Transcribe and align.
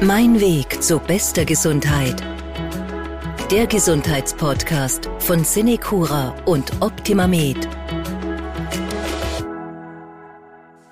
Mein 0.00 0.40
Weg 0.40 0.80
zu 0.80 1.00
bester 1.00 1.44
Gesundheit. 1.44 2.22
Der 3.50 3.66
Gesundheitspodcast 3.66 5.10
von 5.18 5.42
Cinecura 5.42 6.36
und 6.44 6.70
OptimaMed. 6.80 7.68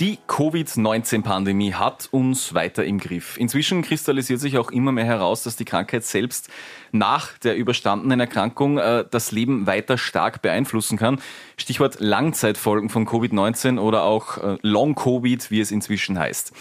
Die 0.01 0.19
Covid-19-Pandemie 0.27 1.75
hat 1.75 2.09
uns 2.11 2.53
weiter 2.53 2.85
im 2.85 2.99
Griff. 2.99 3.37
Inzwischen 3.37 3.83
kristallisiert 3.83 4.41
sich 4.41 4.59
auch 4.59 4.73
immer 4.73 4.91
mehr 4.91 5.05
heraus, 5.05 5.45
dass 5.45 5.55
die 5.55 5.65
Krankheit 5.65 6.03
selbst 6.03 6.51
nach 6.91 7.39
der 7.39 7.57
überstandenen 7.57 8.19
Erkrankung 8.19 8.79
äh, 8.79 9.05
das 9.09 9.31
Leben 9.31 9.69
weiter 9.69 9.99
stark 9.99 10.43
beeinflussen 10.43 10.99
kann. 10.99 11.21
Stichwort 11.57 12.01
Langzeitfolgen 12.01 12.89
von 12.89 13.07
Covid-19 13.07 13.79
oder 13.79 14.03
auch 14.03 14.39
äh, 14.39 14.59
Long-Covid, 14.63 15.49
wie 15.53 15.61
es 15.61 15.71
inzwischen 15.71 16.19
heißt. 16.19 16.53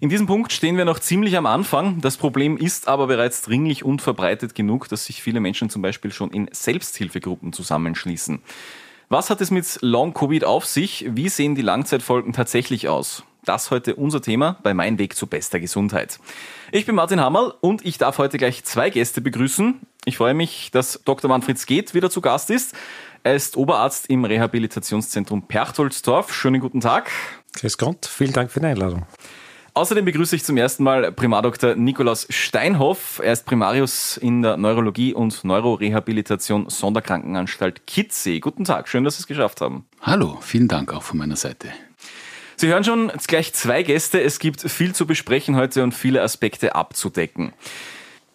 In 0.00 0.10
diesem 0.10 0.28
Punkt 0.28 0.52
stehen 0.52 0.76
wir 0.76 0.84
noch 0.84 1.00
ziemlich 1.00 1.36
am 1.36 1.46
Anfang. 1.46 2.00
Das 2.00 2.16
Problem 2.16 2.56
ist 2.56 2.86
aber 2.86 3.08
bereits 3.08 3.42
dringlich 3.42 3.84
und 3.84 4.00
verbreitet 4.00 4.54
genug, 4.54 4.88
dass 4.88 5.06
sich 5.06 5.22
viele 5.22 5.40
Menschen 5.40 5.70
zum 5.70 5.82
Beispiel 5.82 6.12
schon 6.12 6.30
in 6.30 6.48
Selbsthilfegruppen 6.52 7.52
zusammenschließen. 7.52 8.40
Was 9.08 9.28
hat 9.28 9.40
es 9.40 9.50
mit 9.50 9.78
Long-Covid 9.80 10.44
auf 10.44 10.66
sich? 10.66 11.06
Wie 11.08 11.28
sehen 11.28 11.56
die 11.56 11.62
Langzeitfolgen 11.62 12.32
tatsächlich 12.32 12.88
aus? 12.88 13.24
Das 13.44 13.72
heute 13.72 13.96
unser 13.96 14.22
Thema 14.22 14.58
bei 14.62 14.72
Mein 14.72 14.98
Weg 14.98 15.16
zu 15.16 15.26
bester 15.26 15.58
Gesundheit. 15.58 16.20
Ich 16.70 16.86
bin 16.86 16.94
Martin 16.94 17.20
Hammerl 17.20 17.54
und 17.60 17.84
ich 17.84 17.98
darf 17.98 18.18
heute 18.18 18.38
gleich 18.38 18.62
zwei 18.64 18.90
Gäste 18.90 19.20
begrüßen. 19.20 19.80
Ich 20.04 20.18
freue 20.18 20.34
mich, 20.34 20.70
dass 20.70 21.00
Dr. 21.04 21.28
Manfred 21.28 21.58
Skeet 21.58 21.94
wieder 21.94 22.10
zu 22.10 22.20
Gast 22.20 22.50
ist. 22.50 22.76
Er 23.24 23.34
ist 23.34 23.56
Oberarzt 23.56 24.10
im 24.10 24.24
Rehabilitationszentrum 24.24 25.48
Perchtoldsdorf. 25.48 26.32
Schönen 26.32 26.60
guten 26.60 26.80
Tag. 26.80 27.10
Grüß 27.58 27.78
Gott, 27.78 28.06
vielen 28.06 28.32
Dank 28.32 28.52
für 28.52 28.60
die 28.60 28.66
Einladung. 28.66 29.06
Außerdem 29.78 30.06
begrüße 30.06 30.34
ich 30.34 30.42
zum 30.42 30.56
ersten 30.56 30.82
Mal 30.82 31.12
Primardoktor 31.12 31.76
Nikolaus 31.76 32.26
Steinhoff. 32.30 33.20
Er 33.22 33.32
ist 33.32 33.46
Primarius 33.46 34.16
in 34.16 34.42
der 34.42 34.56
Neurologie 34.56 35.14
und 35.14 35.44
Neurorehabilitation 35.44 36.68
Sonderkrankenanstalt 36.68 37.86
Kitzee. 37.86 38.40
Guten 38.40 38.64
Tag, 38.64 38.88
schön, 38.88 39.04
dass 39.04 39.18
Sie 39.18 39.20
es 39.20 39.28
geschafft 39.28 39.60
haben. 39.60 39.86
Hallo, 40.02 40.38
vielen 40.40 40.66
Dank 40.66 40.92
auch 40.92 41.04
von 41.04 41.16
meiner 41.18 41.36
Seite. 41.36 41.68
Sie 42.56 42.66
hören 42.66 42.82
schon 42.82 43.12
gleich 43.28 43.52
zwei 43.52 43.84
Gäste. 43.84 44.20
Es 44.20 44.40
gibt 44.40 44.62
viel 44.62 44.96
zu 44.96 45.06
besprechen 45.06 45.54
heute 45.54 45.84
und 45.84 45.94
viele 45.94 46.22
Aspekte 46.22 46.74
abzudecken. 46.74 47.52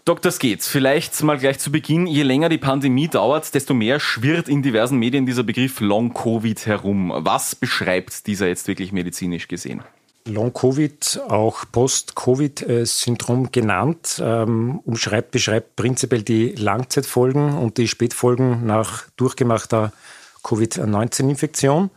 Dr. 0.06 0.32
Skates, 0.32 0.70
vielleicht 0.70 1.22
mal 1.24 1.38
gleich 1.38 1.60
zu 1.60 1.74
Beginn. 1.74 2.08
Je 2.08 2.24
länger 2.24 2.48
die 2.48 2.58
Pandemie 2.58 3.10
dauert, 3.10 3.54
desto 3.54 3.74
mehr 3.74 4.00
schwirrt 4.00 4.48
in 4.48 4.62
diversen 4.62 4.98
Medien 4.98 5.26
dieser 5.26 5.44
Begriff 5.44 5.82
Long-Covid 5.82 6.66
herum. 6.68 7.12
Was 7.14 7.54
beschreibt 7.54 8.28
dieser 8.28 8.48
jetzt 8.48 8.70
wirklich 8.70 8.94
medizinisch 8.94 9.50
gesehen? 9.50 9.84
Long-Covid, 10.26 11.22
auch 11.28 11.66
Post-Covid-Syndrom 11.72 13.52
genannt, 13.52 14.22
ähm, 14.24 14.80
umschreibt, 14.86 15.32
beschreibt 15.32 15.76
prinzipiell 15.76 16.24
die 16.24 16.54
Langzeitfolgen 16.54 17.58
und 17.58 17.78
die 17.78 17.88
Spätfolgen 17.88 18.66
nach 18.66 19.10
durchgemachter 19.18 19.92
Covid-19-Infektion. 20.44 21.90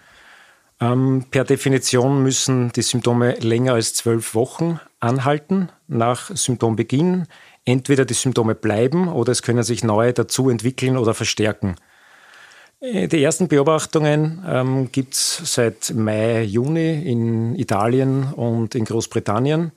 Ähm, 0.81 1.25
per 1.31 1.45
Definition 1.45 2.23
müssen 2.23 2.73
die 2.73 2.83
Symptome 2.83 3.35
länger 3.37 3.75
als 3.75 3.95
zwölf 3.95 4.35
Wochen 4.35 4.81
anhalten 5.01 5.71
nach 5.87 6.31
Symptombeginn. 6.35 7.27
Entweder 7.65 8.05
die 8.05 8.15
Symptome 8.15 8.55
bleiben 8.55 9.09
oder 9.09 9.33
es 9.33 9.43
können 9.43 9.63
sich 9.63 9.83
neue 9.83 10.13
dazu 10.13 10.51
entwickeln 10.51 10.97
oder 10.97 11.15
verstärken. 11.15 11.77
Äh, 12.81 13.09
die 13.09 13.23
ersten 13.23 13.49
Beobachtungen 13.49 14.45
ähm, 14.47 14.93
gibt 14.93 15.15
es 15.15 15.41
seit 15.45 15.93
Mai, 15.95 16.43
Juni 16.43 17.03
in 17.11 17.55
Italien 17.57 18.33
und 18.33 18.75
in 18.75 18.85
Großbritannien. 18.85 19.73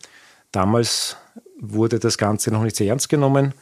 Damals 0.51 1.17
wurde 1.59 1.99
das 1.99 2.17
Ganze 2.17 2.51
noch 2.51 2.63
nicht 2.63 2.75
sehr 2.75 2.87
ernst 2.87 3.09
genommen. 3.09 3.53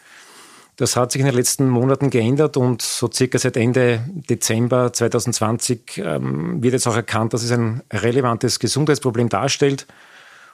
Das 0.77 0.95
hat 0.95 1.11
sich 1.11 1.19
in 1.19 1.25
den 1.25 1.35
letzten 1.35 1.67
Monaten 1.67 2.11
geändert 2.11 2.55
und 2.55 2.83
so 2.83 3.09
circa 3.11 3.39
seit 3.39 3.57
Ende 3.57 4.03
Dezember 4.29 4.93
2020 4.93 5.97
ähm, 5.97 6.61
wird 6.61 6.73
jetzt 6.73 6.87
auch 6.87 6.95
erkannt, 6.95 7.33
dass 7.33 7.41
es 7.41 7.51
ein 7.51 7.81
relevantes 7.91 8.59
Gesundheitsproblem 8.59 9.27
darstellt 9.27 9.87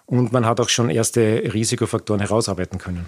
und 0.06 0.32
man 0.32 0.46
hat 0.46 0.62
auch 0.62 0.70
schon 0.70 0.90
erste 0.90 1.22
Risikofaktoren 1.54 2.22
herausarbeiten 2.22 2.80
können. 2.80 3.06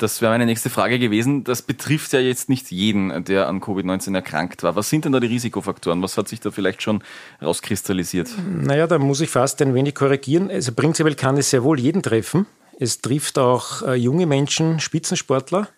Das 0.00 0.22
wäre 0.22 0.32
meine 0.32 0.46
nächste 0.46 0.70
Frage 0.70 0.98
gewesen. 0.98 1.44
Das 1.44 1.60
betrifft 1.60 2.14
ja 2.14 2.20
jetzt 2.20 2.48
nicht 2.48 2.70
jeden, 2.70 3.24
der 3.24 3.48
an 3.48 3.60
Covid-19 3.60 4.14
erkrankt 4.14 4.62
war. 4.62 4.74
Was 4.74 4.88
sind 4.88 5.04
denn 5.04 5.12
da 5.12 5.20
die 5.20 5.26
Risikofaktoren? 5.26 6.02
Was 6.02 6.16
hat 6.16 6.26
sich 6.26 6.40
da 6.40 6.50
vielleicht 6.50 6.80
schon 6.80 7.02
rauskristallisiert? 7.42 8.30
Naja, 8.48 8.86
da 8.86 8.98
muss 8.98 9.20
ich 9.20 9.28
fast 9.28 9.60
ein 9.60 9.74
wenig 9.74 9.94
korrigieren. 9.94 10.50
Also 10.50 10.72
prinzipiell 10.72 11.16
kann 11.16 11.36
es 11.36 11.50
sehr 11.50 11.62
wohl 11.64 11.78
jeden 11.78 12.02
treffen. 12.02 12.46
Es 12.78 13.02
trifft 13.02 13.38
auch 13.38 13.82
äh, 13.82 13.94
junge 13.94 14.24
Menschen, 14.24 14.80
Spitzensportler. 14.80 15.68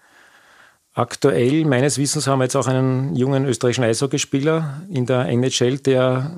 Aktuell, 0.94 1.64
meines 1.64 1.98
Wissens, 1.98 2.28
haben 2.28 2.38
wir 2.38 2.44
jetzt 2.44 2.54
auch 2.54 2.68
einen 2.68 3.16
jungen 3.16 3.44
österreichischen 3.44 3.82
Eishockeyspieler 3.82 4.82
in 4.88 5.06
der 5.06 5.26
NHL, 5.26 5.78
der 5.78 6.36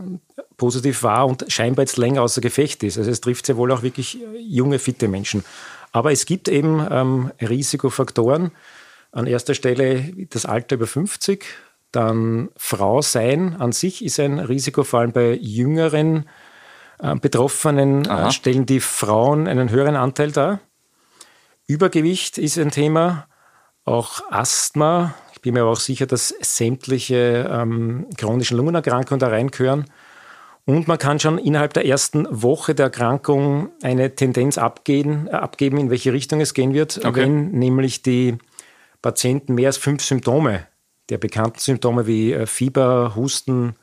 positiv 0.56 1.02
war 1.02 1.26
und 1.26 1.44
scheinbar 1.48 1.82
jetzt 1.82 1.96
länger 1.96 2.22
außer 2.22 2.40
Gefecht 2.40 2.82
ist. 2.82 2.96
Also 2.96 3.10
es 3.10 3.20
trifft 3.20 3.44
sehr 3.44 3.56
wohl 3.56 3.72
auch 3.72 3.82
wirklich 3.82 4.18
junge, 4.38 4.78
fitte 4.78 5.08
Menschen. 5.08 5.44
Aber 5.94 6.10
es 6.10 6.26
gibt 6.26 6.48
eben 6.48 6.84
ähm, 6.90 7.30
Risikofaktoren. 7.40 8.50
An 9.12 9.28
erster 9.28 9.54
Stelle 9.54 10.12
das 10.28 10.44
Alter 10.44 10.74
über 10.74 10.88
50, 10.88 11.44
dann 11.92 12.48
Frau 12.56 13.00
sein 13.00 13.54
an 13.60 13.70
sich 13.70 14.04
ist 14.04 14.18
ein 14.18 14.40
Risiko, 14.40 14.82
vor 14.82 14.98
allem 14.98 15.12
bei 15.12 15.38
jüngeren 15.40 16.28
äh, 16.98 17.14
Betroffenen 17.14 18.06
äh, 18.06 18.32
stellen 18.32 18.66
die 18.66 18.80
Frauen 18.80 19.46
einen 19.46 19.70
höheren 19.70 19.94
Anteil 19.94 20.32
dar. 20.32 20.58
Übergewicht 21.68 22.38
ist 22.38 22.58
ein 22.58 22.72
Thema, 22.72 23.28
auch 23.84 24.20
Asthma. 24.32 25.14
Ich 25.32 25.42
bin 25.42 25.54
mir 25.54 25.60
aber 25.60 25.70
auch 25.70 25.80
sicher, 25.80 26.06
dass 26.06 26.34
sämtliche 26.40 27.48
ähm, 27.52 28.08
chronischen 28.16 28.56
Lungenerkrankungen 28.56 29.20
da 29.20 29.28
reingehören. 29.28 29.84
Und 30.66 30.88
man 30.88 30.98
kann 30.98 31.20
schon 31.20 31.38
innerhalb 31.38 31.74
der 31.74 31.86
ersten 31.86 32.26
Woche 32.30 32.74
der 32.74 32.86
Erkrankung 32.86 33.70
eine 33.82 34.14
Tendenz 34.14 34.56
abgehen, 34.56 35.26
äh, 35.26 35.32
abgeben, 35.32 35.78
in 35.78 35.90
welche 35.90 36.12
Richtung 36.12 36.40
es 36.40 36.54
gehen 36.54 36.72
wird, 36.72 37.04
okay. 37.04 37.22
wenn 37.22 37.50
nämlich 37.50 38.02
die 38.02 38.38
Patienten 39.02 39.54
mehr 39.54 39.68
als 39.68 39.76
fünf 39.76 40.02
Symptome 40.02 40.66
der 41.10 41.18
bekannten 41.18 41.58
Symptome 41.58 42.06
wie 42.06 42.32
äh, 42.32 42.46
Fieber, 42.46 43.14
Husten, 43.14 43.76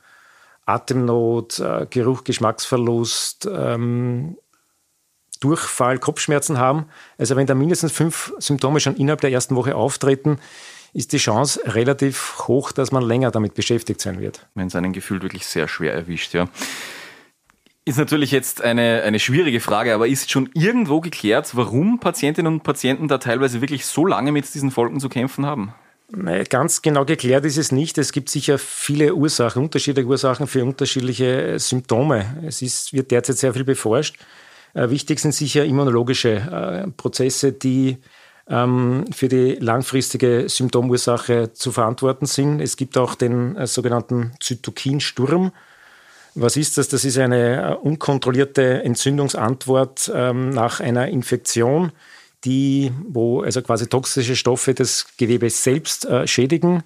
Atemnot, 0.65 1.59
äh, 1.59 1.85
Geruch, 1.89 2.23
Geschmacksverlust, 2.23 3.47
ähm, 3.51 4.37
Durchfall, 5.39 5.97
Kopfschmerzen 5.97 6.59
haben. 6.59 6.85
Also 7.17 7.35
wenn 7.35 7.47
da 7.47 7.55
mindestens 7.55 7.91
fünf 7.91 8.33
Symptome 8.37 8.79
schon 8.79 8.95
innerhalb 8.95 9.21
der 9.21 9.31
ersten 9.31 9.55
Woche 9.55 9.75
auftreten, 9.75 10.39
ist 10.93 11.13
die 11.13 11.17
Chance 11.17 11.61
relativ 11.65 12.47
hoch, 12.47 12.71
dass 12.71 12.91
man 12.91 13.03
länger 13.03 13.31
damit 13.31 13.53
beschäftigt 13.53 14.01
sein 14.01 14.19
wird. 14.19 14.47
Wenn 14.55 14.67
es 14.67 14.75
einen 14.75 14.93
gefühlt 14.93 15.23
wirklich 15.23 15.45
sehr 15.45 15.67
schwer 15.67 15.93
erwischt, 15.93 16.33
ja. 16.33 16.47
Ist 17.83 17.97
natürlich 17.97 18.31
jetzt 18.31 18.61
eine, 18.61 19.01
eine 19.01 19.19
schwierige 19.19 19.59
Frage, 19.59 19.95
aber 19.95 20.07
ist 20.07 20.29
schon 20.29 20.49
irgendwo 20.53 21.01
geklärt, 21.01 21.55
warum 21.55 21.99
Patientinnen 21.99 22.53
und 22.53 22.63
Patienten 22.63 23.07
da 23.07 23.17
teilweise 23.17 23.59
wirklich 23.59 23.85
so 23.85 24.05
lange 24.05 24.31
mit 24.31 24.53
diesen 24.53 24.69
Folgen 24.69 24.99
zu 24.99 25.09
kämpfen 25.09 25.47
haben? 25.47 25.73
Ganz 26.49 26.81
genau 26.81 27.05
geklärt 27.05 27.45
ist 27.45 27.57
es 27.57 27.71
nicht. 27.71 27.97
Es 27.97 28.11
gibt 28.11 28.29
sicher 28.29 28.59
viele 28.59 29.15
Ursachen, 29.15 29.63
unterschiedliche 29.63 30.07
Ursachen 30.07 30.45
für 30.45 30.63
unterschiedliche 30.63 31.57
Symptome. 31.57 32.43
Es 32.45 32.61
ist, 32.61 32.91
wird 32.91 33.11
derzeit 33.11 33.37
sehr 33.37 33.53
viel 33.53 33.63
beforscht. 33.63 34.17
Äh, 34.73 34.89
wichtig 34.89 35.19
sind 35.19 35.33
sicher 35.33 35.65
immunologische 35.65 36.31
äh, 36.31 36.91
Prozesse, 36.91 37.53
die 37.53 37.97
ähm, 38.47 39.05
für 39.11 39.27
die 39.27 39.55
langfristige 39.55 40.49
Symptomursache 40.49 41.53
zu 41.53 41.71
verantworten 41.71 42.25
sind. 42.25 42.59
Es 42.61 42.77
gibt 42.77 42.97
auch 42.97 43.15
den 43.15 43.55
äh, 43.55 43.67
sogenannten 43.67 44.33
Zytokinsturm. 44.39 45.51
Was 46.33 46.55
ist 46.55 46.77
das? 46.77 46.87
Das 46.87 47.03
ist 47.03 47.17
eine 47.17 47.71
äh, 47.71 47.75
unkontrollierte 47.75 48.83
Entzündungsantwort 48.83 50.11
ähm, 50.13 50.49
nach 50.49 50.79
einer 50.79 51.07
Infektion, 51.07 51.91
die, 52.45 52.91
wo 53.07 53.41
also 53.41 53.61
quasi 53.61 53.87
toxische 53.87 54.35
Stoffe 54.35 54.73
das 54.73 55.07
Gewebe 55.17 55.49
selbst 55.49 56.05
äh, 56.05 56.25
schädigen. 56.27 56.83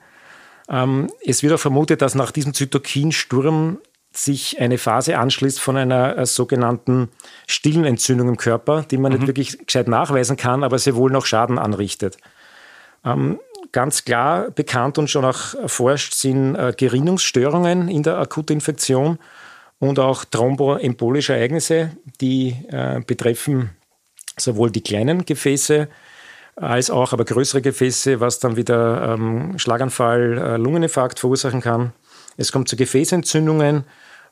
Ähm, 0.68 1.12
es 1.24 1.44
wird 1.44 1.54
auch 1.54 1.60
vermutet, 1.60 2.02
dass 2.02 2.16
nach 2.16 2.32
diesem 2.32 2.54
Zytokinsturm 2.54 3.78
sich 4.18 4.60
eine 4.60 4.78
Phase 4.78 5.18
anschließt 5.18 5.60
von 5.60 5.78
einer 5.78 6.18
äh, 6.18 6.26
sogenannten 6.26 7.10
stillen 7.48 7.86
Entzündung 7.86 8.30
im 8.30 8.38
Körper, 8.38 8.84
die 8.90 8.98
man 8.98 9.12
mhm. 9.12 9.20
nicht 9.20 9.28
wirklich 9.28 9.66
gescheit 9.66 9.88
nachweisen 9.88 10.38
kann, 10.38 10.64
aber 10.64 10.80
sehr 10.80 10.96
wohl 10.96 11.12
noch 11.12 11.26
Schaden 11.26 11.60
anrichtet. 11.60 12.18
Ähm, 13.04 13.40
ganz 13.72 14.06
klar 14.06 14.52
bekannt 14.52 14.98
und 14.98 15.10
schon 15.10 15.26
auch 15.26 15.54
erforscht 15.56 16.14
sind 16.14 16.56
äh, 16.56 16.74
Gerinnungsstörungen 16.76 17.90
in 17.90 18.04
der 18.04 18.18
Akutinfektion 18.18 19.20
und 19.80 20.00
auch 20.00 20.26
thromboembolische 20.26 21.34
Ereignisse, 21.34 21.92
die 22.22 22.56
äh, 22.70 23.02
betreffen 23.06 23.72
sowohl 24.38 24.72
die 24.72 24.82
kleinen 24.82 25.26
Gefäße 25.26 25.88
als 26.56 26.90
auch 26.90 27.12
aber 27.12 27.26
größere 27.26 27.62
Gefäße, 27.62 28.22
was 28.22 28.40
dann 28.40 28.56
wieder 28.56 29.14
ähm, 29.14 29.60
Schlaganfall, 29.60 30.38
äh, 30.38 30.58
Lungeninfarkt 30.58 31.20
verursachen 31.20 31.62
kann. 31.62 31.92
Es 32.38 32.52
kommt 32.52 32.70
zu 32.70 32.76
Gefäßentzündungen, 32.76 33.84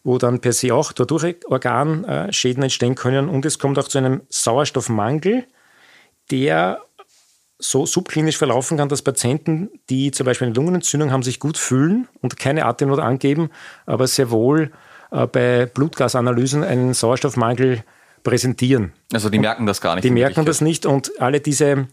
wo 0.03 0.17
dann 0.17 0.39
per 0.39 0.53
se 0.53 0.73
auch 0.73 0.91
dadurch 0.91 1.37
Organschäden 1.47 2.63
entstehen 2.63 2.95
können 2.95 3.29
und 3.29 3.45
es 3.45 3.59
kommt 3.59 3.79
auch 3.79 3.87
zu 3.87 3.97
einem 3.97 4.21
Sauerstoffmangel, 4.29 5.45
der 6.31 6.81
so 7.59 7.85
subklinisch 7.85 8.37
verlaufen 8.37 8.77
kann, 8.77 8.89
dass 8.89 9.01
Patienten, 9.01 9.69
die 9.89 10.11
zum 10.11 10.25
Beispiel 10.25 10.47
eine 10.47 10.55
Lungenentzündung 10.55 11.11
haben, 11.11 11.23
sich 11.23 11.39
gut 11.39 11.57
fühlen 11.57 12.07
und 12.21 12.37
keine 12.37 12.65
Atemnot 12.65 12.99
angeben, 12.99 13.49
aber 13.85 14.07
sehr 14.07 14.31
wohl 14.31 14.71
äh, 15.11 15.27
bei 15.27 15.65
Blutgasanalysen 15.65 16.63
einen 16.63 16.93
Sauerstoffmangel 16.93 17.83
präsentieren. 18.23 18.93
Also 19.13 19.29
die 19.29 19.39
merken 19.39 19.65
das 19.65 19.79
gar 19.79 19.95
nicht. 19.95 20.03
Die 20.03 20.11
merken 20.11 20.45
das 20.45 20.61
nicht 20.61 20.85
und 20.85 21.21
alle 21.21 21.39
diese 21.39 21.87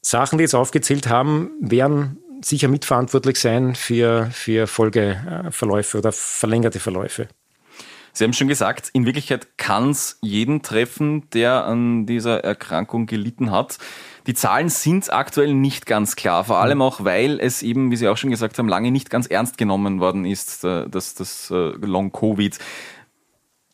Sachen, 0.00 0.38
die 0.38 0.42
jetzt 0.42 0.54
aufgezählt 0.54 1.08
haben, 1.08 1.52
werden 1.60 2.18
sicher 2.44 2.66
mitverantwortlich 2.66 3.38
sein 3.38 3.76
für, 3.76 4.28
für 4.32 4.66
Folgeverläufe 4.66 5.98
oder 5.98 6.10
verlängerte 6.10 6.80
Verläufe. 6.80 7.28
Sie 8.12 8.24
haben 8.24 8.34
schon 8.34 8.48
gesagt, 8.48 8.90
in 8.92 9.06
Wirklichkeit 9.06 9.56
kann 9.56 9.90
es 9.90 10.18
jeden 10.20 10.62
treffen, 10.62 11.28
der 11.30 11.64
an 11.64 12.04
dieser 12.04 12.44
Erkrankung 12.44 13.06
gelitten 13.06 13.50
hat. 13.50 13.78
Die 14.26 14.34
Zahlen 14.34 14.68
sind 14.68 15.12
aktuell 15.12 15.54
nicht 15.54 15.86
ganz 15.86 16.14
klar, 16.14 16.44
vor 16.44 16.58
allem 16.58 16.82
auch, 16.82 17.04
weil 17.04 17.40
es 17.40 17.62
eben, 17.62 17.90
wie 17.90 17.96
Sie 17.96 18.08
auch 18.08 18.18
schon 18.18 18.30
gesagt 18.30 18.58
haben, 18.58 18.68
lange 18.68 18.90
nicht 18.90 19.08
ganz 19.08 19.26
ernst 19.26 19.56
genommen 19.56 19.98
worden 19.98 20.26
ist, 20.26 20.62
äh, 20.62 20.88
das, 20.88 21.14
das 21.14 21.50
äh, 21.50 21.54
Long-Covid. 21.54 22.58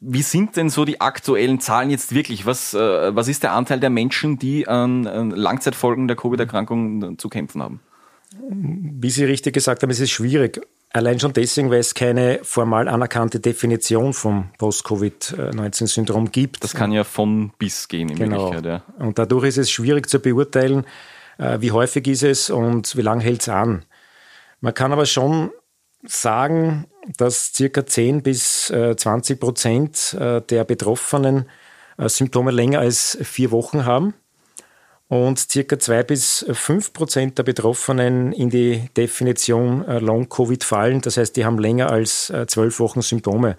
Wie 0.01 0.23
sind 0.23 0.57
denn 0.57 0.71
so 0.71 0.85
die 0.85 1.01
aktuellen 1.01 1.59
Zahlen 1.59 1.91
jetzt 1.91 2.15
wirklich? 2.15 2.47
Was, 2.47 2.73
äh, 2.75 3.15
was 3.15 3.27
ist 3.27 3.43
der 3.43 3.53
Anteil 3.53 3.81
der 3.81 3.91
Menschen, 3.91 4.39
die 4.39 4.69
an 4.69 5.03
Langzeitfolgen 5.03 6.07
der 6.07 6.17
Covid-Erkrankung 6.17 7.19
zu 7.19 7.29
kämpfen 7.29 7.61
haben? 7.61 7.81
Wie 8.49 9.11
Sie 9.11 9.25
richtig 9.25 9.55
gesagt 9.55 9.83
haben, 9.83 9.91
es 9.91 9.99
ist 9.99 10.11
schwierig. 10.11 10.61
Allein 10.91 11.21
schon 11.21 11.35
deswegen, 11.35 11.71
weil 11.71 11.81
es 11.81 11.95
keine 11.95 12.41
formal 12.43 12.89
anerkannte 12.89 13.41
Definition 13.41 14.15
vom 14.15 14.51
Post-Covid-19-Syndrom 14.57 16.33
gibt. 16.33 16.65
Das 16.65 16.75
kann 16.75 16.93
ja 16.93 17.05
von 17.05 17.53
bis 17.59 17.89
gehen 17.89 18.09
in 18.09 18.17
genau. 18.17 18.53
Wirklichkeit. 18.53 18.83
Ja. 18.99 19.05
Und 19.05 19.19
dadurch 19.19 19.45
ist 19.45 19.59
es 19.59 19.71
schwierig 19.71 20.09
zu 20.09 20.19
beurteilen, 20.19 20.87
äh, 21.37 21.59
wie 21.61 21.73
häufig 21.73 22.07
ist 22.07 22.23
es 22.23 22.49
und 22.49 22.97
wie 22.97 23.03
lange 23.03 23.23
hält 23.23 23.43
es 23.43 23.51
an. 23.51 23.85
Man 24.61 24.73
kann 24.73 24.93
aber 24.93 25.05
schon 25.05 25.51
sagen, 26.05 26.87
dass 27.19 27.53
circa 27.53 27.85
10 27.85 28.23
bis 28.23 28.67
20 28.67 29.37
äh, 29.37 29.39
Prozent 29.39 30.15
äh, 30.19 30.41
der 30.41 30.65
Betroffenen 30.65 31.49
Symptome 32.01 32.53
länger 32.53 32.79
als 32.79 33.19
vier 33.23 33.51
Wochen 33.51 33.85
haben 33.85 34.15
und 35.09 35.39
circa 35.39 35.79
zwei 35.79 36.03
bis 36.03 36.45
fünf 36.53 36.93
Prozent 36.93 37.39
der 37.39 37.43
Betroffenen 37.43 38.33
in 38.33 38.51
die 38.51 38.89
Definition 38.97 39.87
äh, 39.87 39.99
Long-Covid 39.99 40.63
fallen. 40.63 41.01
Das 41.01 41.17
heißt, 41.17 41.35
die 41.37 41.47
haben 41.47 41.59
länger 41.59 41.91
als 41.91 42.31
äh, 42.31 42.47
zwölf 42.47 42.79
Wochen 42.79 43.01
Symptome. 43.01 43.57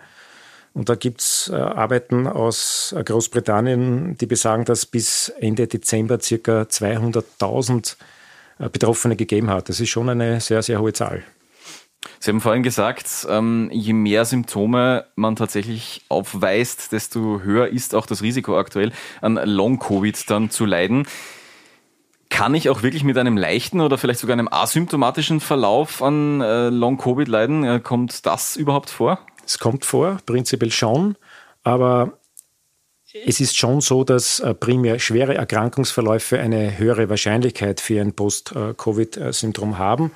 Und 0.75 0.89
da 0.89 0.95
gibt 0.95 1.21
es 1.21 1.49
äh, 1.51 1.55
Arbeiten 1.55 2.27
aus 2.27 2.95
Großbritannien, 3.03 4.15
die 4.17 4.27
besagen, 4.27 4.65
dass 4.65 4.85
bis 4.85 5.29
Ende 5.39 5.67
Dezember 5.67 6.19
circa 6.19 6.61
200.000 6.61 7.95
Betroffene 8.71 9.15
gegeben 9.15 9.49
hat. 9.49 9.69
Das 9.69 9.79
ist 9.79 9.87
schon 9.87 10.09
eine 10.09 10.41
sehr, 10.41 10.61
sehr 10.61 10.81
hohe 10.81 10.91
Zahl. 10.91 11.23
Sie 12.19 12.29
haben 12.29 12.41
vorhin 12.41 12.63
gesagt, 12.63 13.25
ähm, 13.29 13.69
je 13.71 13.93
mehr 13.93 14.25
Symptome 14.25 15.05
man 15.15 15.37
tatsächlich 15.37 16.01
aufweist, 16.09 16.91
desto 16.91 17.41
höher 17.41 17.67
ist 17.67 17.95
auch 17.95 18.05
das 18.05 18.21
Risiko 18.21 18.59
aktuell, 18.59 18.91
an 19.21 19.39
Long-Covid 19.41 20.29
dann 20.29 20.49
zu 20.49 20.65
leiden. 20.65 21.07
Kann 22.29 22.53
ich 22.53 22.69
auch 22.69 22.83
wirklich 22.83 23.03
mit 23.03 23.17
einem 23.17 23.37
leichten 23.37 23.81
oder 23.81 23.97
vielleicht 23.97 24.19
sogar 24.19 24.33
einem 24.33 24.49
asymptomatischen 24.49 25.39
Verlauf 25.39 26.01
an 26.01 26.41
äh, 26.41 26.69
Long-Covid 26.69 27.27
leiden? 27.27 27.63
Äh, 27.63 27.79
kommt 27.79 28.25
das 28.25 28.55
überhaupt 28.55 28.89
vor? 28.89 29.19
Es 29.45 29.57
kommt 29.57 29.83
vor, 29.83 30.19
prinzipiell 30.25 30.71
schon, 30.71 31.15
aber 31.63 32.19
es 33.25 33.39
ist 33.39 33.57
schon 33.57 33.81
so, 33.81 34.03
dass 34.03 34.39
äh, 34.39 34.53
primär 34.53 34.99
schwere 34.99 35.33
Erkrankungsverläufe 35.33 36.39
eine 36.39 36.77
höhere 36.77 37.09
Wahrscheinlichkeit 37.09 37.81
für 37.81 37.99
ein 37.99 38.13
Post-Covid-Syndrom 38.13 39.79
haben. 39.79 40.11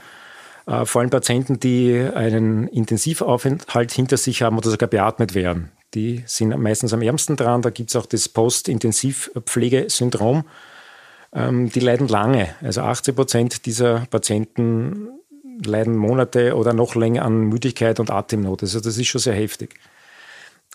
Äh, 0.68 0.86
vor 0.86 1.02
allem 1.02 1.10
Patienten, 1.10 1.60
die 1.60 2.08
einen 2.14 2.68
Intensivaufenthalt 2.68 3.92
hinter 3.92 4.18
sich 4.18 4.44
haben 4.44 4.60
oder 4.60 4.70
sogar 4.70 4.90
beatmet 4.90 5.34
werden. 5.34 5.72
Die 5.96 6.24
sind 6.28 6.56
meistens 6.58 6.94
am 6.94 7.02
ärmsten 7.02 7.36
dran. 7.36 7.64
Da 7.64 7.72
gibt 7.72 7.90
es 7.90 7.96
auch 7.96 8.06
das 8.06 8.30
Post-Intensivpflegesyndrom. 8.30 10.44
Ähm, 11.34 11.70
die 11.70 11.80
leiden 11.80 12.08
lange. 12.08 12.56
Also 12.62 12.82
80 12.82 13.16
Prozent 13.16 13.66
dieser 13.66 14.06
Patienten 14.10 15.10
leiden 15.66 15.96
Monate 15.96 16.56
oder 16.56 16.74
noch 16.74 16.96
länger 16.96 17.24
an 17.26 17.42
Müdigkeit 17.42 18.00
und 18.00 18.12
Atemnot. 18.12 18.64
Also 18.64 18.80
das 18.80 18.98
ist 18.98 19.08
schon 19.08 19.22
sehr 19.22 19.34
heftig. 19.34 19.76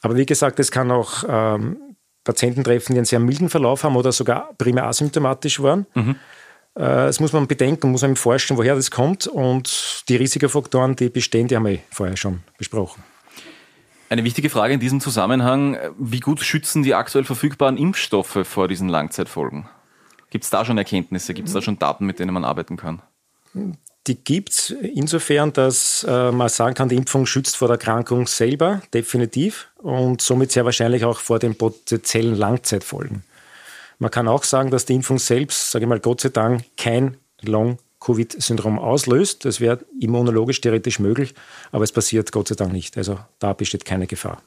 Aber 0.02 0.16
wie 0.16 0.26
gesagt, 0.26 0.60
es 0.60 0.70
kann 0.70 0.90
auch 0.90 1.24
ähm, 1.28 1.76
Patienten 2.24 2.62
treffen, 2.64 2.92
die 2.92 2.98
einen 2.98 3.06
sehr 3.06 3.20
milden 3.20 3.48
Verlauf 3.48 3.84
haben 3.84 3.96
oder 3.96 4.12
sogar 4.12 4.54
primär 4.58 4.86
asymptomatisch 4.86 5.60
waren. 5.62 5.86
Mhm. 5.94 6.16
Äh, 6.74 6.80
das 6.80 7.20
muss 7.20 7.32
man 7.32 7.46
bedenken, 7.46 7.90
muss 7.90 8.02
man 8.02 8.16
forschen, 8.16 8.56
woher 8.56 8.74
das 8.74 8.90
kommt. 8.90 9.26
Und 9.26 10.04
die 10.08 10.16
Risikofaktoren, 10.16 10.96
die 10.96 11.08
bestehen, 11.08 11.48
die 11.48 11.56
haben 11.56 11.66
wir 11.66 11.78
vorher 11.90 12.16
schon 12.16 12.40
besprochen. 12.56 13.02
Eine 14.10 14.24
wichtige 14.24 14.48
Frage 14.48 14.74
in 14.74 14.80
diesem 14.80 15.00
Zusammenhang, 15.00 15.76
wie 15.98 16.20
gut 16.20 16.40
schützen 16.40 16.82
die 16.82 16.94
aktuell 16.94 17.24
verfügbaren 17.24 17.76
Impfstoffe 17.76 18.38
vor 18.44 18.66
diesen 18.66 18.88
Langzeitfolgen? 18.88 19.68
Gibt 20.30 20.44
es 20.44 20.50
da 20.50 20.64
schon 20.64 20.78
Erkenntnisse? 20.78 21.34
Gibt 21.34 21.48
es 21.48 21.54
da 21.54 21.62
schon 21.62 21.78
Daten, 21.78 22.06
mit 22.06 22.18
denen 22.18 22.34
man 22.34 22.44
arbeiten 22.44 22.76
kann? 22.76 23.02
Die 24.06 24.14
gibt 24.14 24.50
es 24.50 24.70
insofern, 24.70 25.52
dass 25.52 26.04
äh, 26.08 26.32
man 26.32 26.48
sagen 26.48 26.74
kann, 26.74 26.88
die 26.88 26.96
Impfung 26.96 27.26
schützt 27.26 27.56
vor 27.56 27.68
der 27.68 27.74
Erkrankung 27.76 28.26
selber, 28.26 28.82
definitiv, 28.92 29.68
und 29.76 30.20
somit 30.22 30.52
sehr 30.52 30.64
wahrscheinlich 30.64 31.04
auch 31.04 31.18
vor 31.18 31.38
den 31.38 31.56
potenziellen 31.56 32.34
Langzeitfolgen. 32.34 33.22
Man 33.98 34.10
kann 34.10 34.28
auch 34.28 34.44
sagen, 34.44 34.70
dass 34.70 34.84
die 34.84 34.94
Impfung 34.94 35.18
selbst, 35.18 35.70
sage 35.70 35.84
ich 35.84 35.88
mal, 35.88 36.00
Gott 36.00 36.20
sei 36.20 36.28
Dank 36.28 36.64
kein 36.76 37.16
Long-Covid-Syndrom 37.42 38.78
auslöst. 38.78 39.44
Das 39.44 39.60
wäre 39.60 39.80
immunologisch 40.00 40.60
theoretisch 40.60 41.00
möglich, 41.00 41.34
aber 41.72 41.84
es 41.84 41.92
passiert 41.92 42.30
Gott 42.32 42.48
sei 42.48 42.54
Dank 42.54 42.72
nicht. 42.72 42.96
Also 42.96 43.18
da 43.40 43.52
besteht 43.54 43.84
keine 43.84 44.06
Gefahr. 44.06 44.42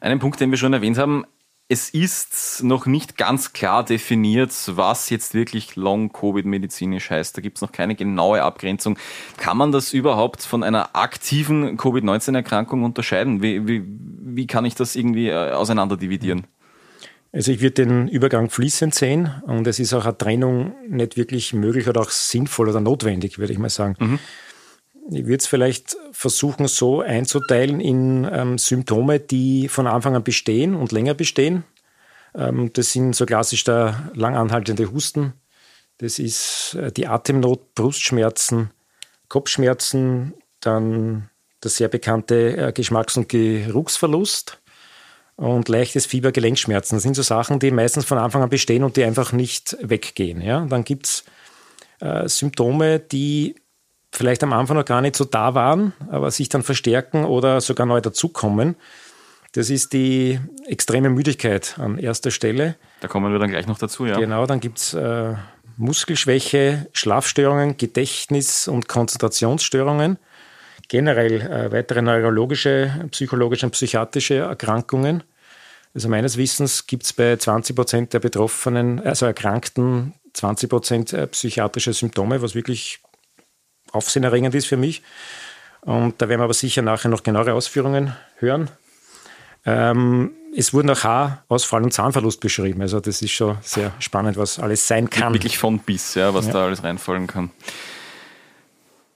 Einen 0.00 0.18
Punkt, 0.20 0.38
den 0.40 0.50
wir 0.50 0.58
schon 0.58 0.72
erwähnt 0.72 0.98
haben, 0.98 1.24
es 1.68 1.88
ist 1.88 2.62
noch 2.62 2.84
nicht 2.84 3.16
ganz 3.16 3.54
klar 3.54 3.84
definiert, 3.84 4.52
was 4.66 5.08
jetzt 5.08 5.32
wirklich 5.32 5.76
Long-Covid 5.76 6.44
medizinisch 6.44 7.10
heißt. 7.10 7.36
Da 7.36 7.40
gibt 7.40 7.56
es 7.56 7.62
noch 7.62 7.72
keine 7.72 7.94
genaue 7.94 8.42
Abgrenzung. 8.42 8.98
Kann 9.38 9.56
man 9.56 9.72
das 9.72 9.94
überhaupt 9.94 10.42
von 10.42 10.62
einer 10.62 10.94
aktiven 10.94 11.78
Covid-19-Erkrankung 11.78 12.82
unterscheiden? 12.84 13.42
Wie, 13.42 13.66
wie, 13.66 13.82
wie 13.86 14.46
kann 14.46 14.66
ich 14.66 14.74
das 14.74 14.94
irgendwie 14.94 15.28
äh, 15.28 15.52
auseinanderdividieren? 15.52 16.46
Also 17.32 17.50
ich 17.50 17.62
würde 17.62 17.84
den 17.84 18.08
Übergang 18.08 18.50
fließend 18.50 18.94
sehen 18.94 19.42
und 19.46 19.66
es 19.66 19.80
ist 19.80 19.92
auch 19.94 20.04
eine 20.04 20.16
Trennung 20.16 20.74
nicht 20.88 21.16
wirklich 21.16 21.52
möglich 21.52 21.88
oder 21.88 22.02
auch 22.02 22.10
sinnvoll 22.10 22.68
oder 22.68 22.80
notwendig, 22.80 23.38
würde 23.38 23.52
ich 23.52 23.58
mal 23.58 23.70
sagen. 23.70 23.96
Mhm. 23.98 24.18
Ich 25.10 25.26
würde 25.26 25.36
es 25.36 25.46
vielleicht 25.46 25.96
versuchen, 26.12 26.66
so 26.66 27.00
einzuteilen 27.00 27.80
in 27.80 28.28
ähm, 28.30 28.58
Symptome, 28.58 29.20
die 29.20 29.68
von 29.68 29.86
Anfang 29.86 30.16
an 30.16 30.24
bestehen 30.24 30.74
und 30.74 30.92
länger 30.92 31.14
bestehen. 31.14 31.64
Ähm, 32.34 32.72
das 32.72 32.92
sind 32.92 33.14
so 33.14 33.26
klassisch 33.26 33.64
der 33.64 34.10
langanhaltende 34.14 34.90
Husten, 34.90 35.34
das 35.98 36.18
ist 36.18 36.74
äh, 36.74 36.92
die 36.92 37.06
Atemnot, 37.06 37.74
Brustschmerzen, 37.74 38.70
Kopfschmerzen, 39.28 40.34
dann 40.60 41.30
der 41.62 41.70
sehr 41.70 41.88
bekannte 41.88 42.56
äh, 42.56 42.72
Geschmacks- 42.72 43.16
und 43.16 43.28
Geruchsverlust 43.28 44.60
und 45.36 45.68
leichtes 45.68 46.06
Fieber, 46.06 46.32
Gelenkschmerzen. 46.32 46.96
Das 46.96 47.02
sind 47.02 47.14
so 47.14 47.22
Sachen, 47.22 47.58
die 47.58 47.70
meistens 47.70 48.04
von 48.04 48.18
Anfang 48.18 48.42
an 48.42 48.50
bestehen 48.50 48.84
und 48.84 48.96
die 48.96 49.04
einfach 49.04 49.32
nicht 49.32 49.76
weggehen. 49.80 50.40
Ja? 50.40 50.64
Dann 50.66 50.84
gibt 50.84 51.06
es 51.06 51.24
äh, 52.00 52.28
Symptome, 52.28 52.98
die 52.98 53.56
vielleicht 54.16 54.42
am 54.42 54.52
Anfang 54.52 54.76
noch 54.76 54.84
gar 54.84 55.00
nicht 55.00 55.16
so 55.16 55.24
da 55.24 55.54
waren, 55.54 55.92
aber 56.10 56.30
sich 56.30 56.48
dann 56.48 56.62
verstärken 56.62 57.24
oder 57.24 57.60
sogar 57.60 57.86
neu 57.86 58.00
dazukommen. 58.00 58.76
Das 59.52 59.70
ist 59.70 59.92
die 59.92 60.40
extreme 60.66 61.10
Müdigkeit 61.10 61.76
an 61.78 61.98
erster 61.98 62.30
Stelle. 62.30 62.76
Da 63.00 63.08
kommen 63.08 63.32
wir 63.32 63.38
dann 63.38 63.50
gleich 63.50 63.66
noch 63.66 63.78
dazu, 63.78 64.06
ja. 64.06 64.18
Genau, 64.18 64.46
dann 64.46 64.60
gibt 64.60 64.78
es 64.78 64.94
äh, 64.94 65.34
Muskelschwäche, 65.76 66.86
Schlafstörungen, 66.92 67.76
Gedächtnis- 67.76 68.68
und 68.68 68.88
Konzentrationsstörungen, 68.88 70.18
generell 70.88 71.40
äh, 71.40 71.72
weitere 71.72 72.02
neurologische, 72.02 73.06
psychologische 73.10 73.66
und 73.66 73.72
psychiatrische 73.72 74.36
Erkrankungen. 74.36 75.22
Also 75.94 76.08
meines 76.08 76.36
Wissens 76.36 76.88
gibt 76.88 77.04
es 77.04 77.12
bei 77.12 77.36
20 77.36 77.76
Prozent 77.76 78.12
der 78.12 78.18
Betroffenen, 78.18 79.00
also 79.00 79.26
Erkrankten, 79.26 80.14
20 80.32 80.68
Prozent 80.68 81.12
äh, 81.12 81.28
psychiatrische 81.28 81.92
Symptome, 81.92 82.42
was 82.42 82.56
wirklich 82.56 83.03
aufsehenerregend 83.94 84.54
ist 84.54 84.66
für 84.66 84.76
mich. 84.76 85.02
Und 85.82 86.20
da 86.20 86.28
werden 86.28 86.40
wir 86.40 86.44
aber 86.44 86.54
sicher 86.54 86.82
nachher 86.82 87.10
noch 87.10 87.22
genauere 87.22 87.54
Ausführungen 87.54 88.14
hören. 88.38 88.70
Ähm, 89.66 90.32
es 90.56 90.72
wurden 90.72 90.90
auch 90.90 91.04
Haarausfall 91.04 91.82
und 91.82 91.92
Zahnverlust 91.92 92.40
beschrieben. 92.40 92.80
Also 92.82 93.00
das 93.00 93.22
ist 93.22 93.32
schon 93.32 93.58
sehr 93.62 93.92
spannend, 93.98 94.36
was 94.36 94.58
alles 94.58 94.86
sein 94.86 95.10
kann. 95.10 95.32
Wirklich 95.32 95.58
von 95.58 95.78
bis, 95.78 96.14
ja, 96.14 96.32
was 96.32 96.46
ja. 96.46 96.52
da 96.52 96.64
alles 96.66 96.82
reinfallen 96.84 97.26
kann. 97.26 97.50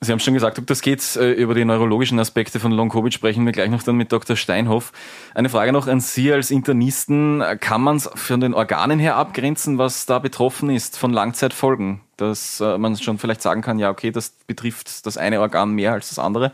Sie 0.00 0.12
haben 0.12 0.20
schon 0.20 0.34
gesagt, 0.34 0.60
das 0.66 0.80
geht 0.80 1.16
äh, 1.16 1.32
über 1.32 1.54
die 1.54 1.64
neurologischen 1.64 2.20
Aspekte 2.20 2.60
von 2.60 2.70
Long-Covid, 2.70 3.12
sprechen 3.12 3.44
wir 3.44 3.52
gleich 3.52 3.68
noch 3.68 3.82
dann 3.82 3.96
mit 3.96 4.12
Dr. 4.12 4.36
Steinhoff. 4.36 4.92
Eine 5.34 5.48
Frage 5.48 5.72
noch 5.72 5.88
an 5.88 5.98
Sie 6.00 6.32
als 6.32 6.52
Internisten. 6.52 7.42
Kann 7.58 7.82
man 7.82 7.96
es 7.96 8.08
von 8.14 8.40
den 8.40 8.54
Organen 8.54 9.00
her 9.00 9.16
abgrenzen, 9.16 9.76
was 9.78 10.06
da 10.06 10.20
betroffen 10.20 10.70
ist 10.70 10.96
von 10.96 11.12
Langzeitfolgen? 11.12 12.00
Dass 12.16 12.60
äh, 12.60 12.78
man 12.78 12.96
schon 12.96 13.18
vielleicht 13.18 13.42
sagen 13.42 13.60
kann, 13.60 13.80
ja, 13.80 13.90
okay, 13.90 14.12
das 14.12 14.30
betrifft 14.46 15.04
das 15.04 15.16
eine 15.16 15.40
Organ 15.40 15.72
mehr 15.72 15.94
als 15.94 16.10
das 16.10 16.20
andere? 16.20 16.52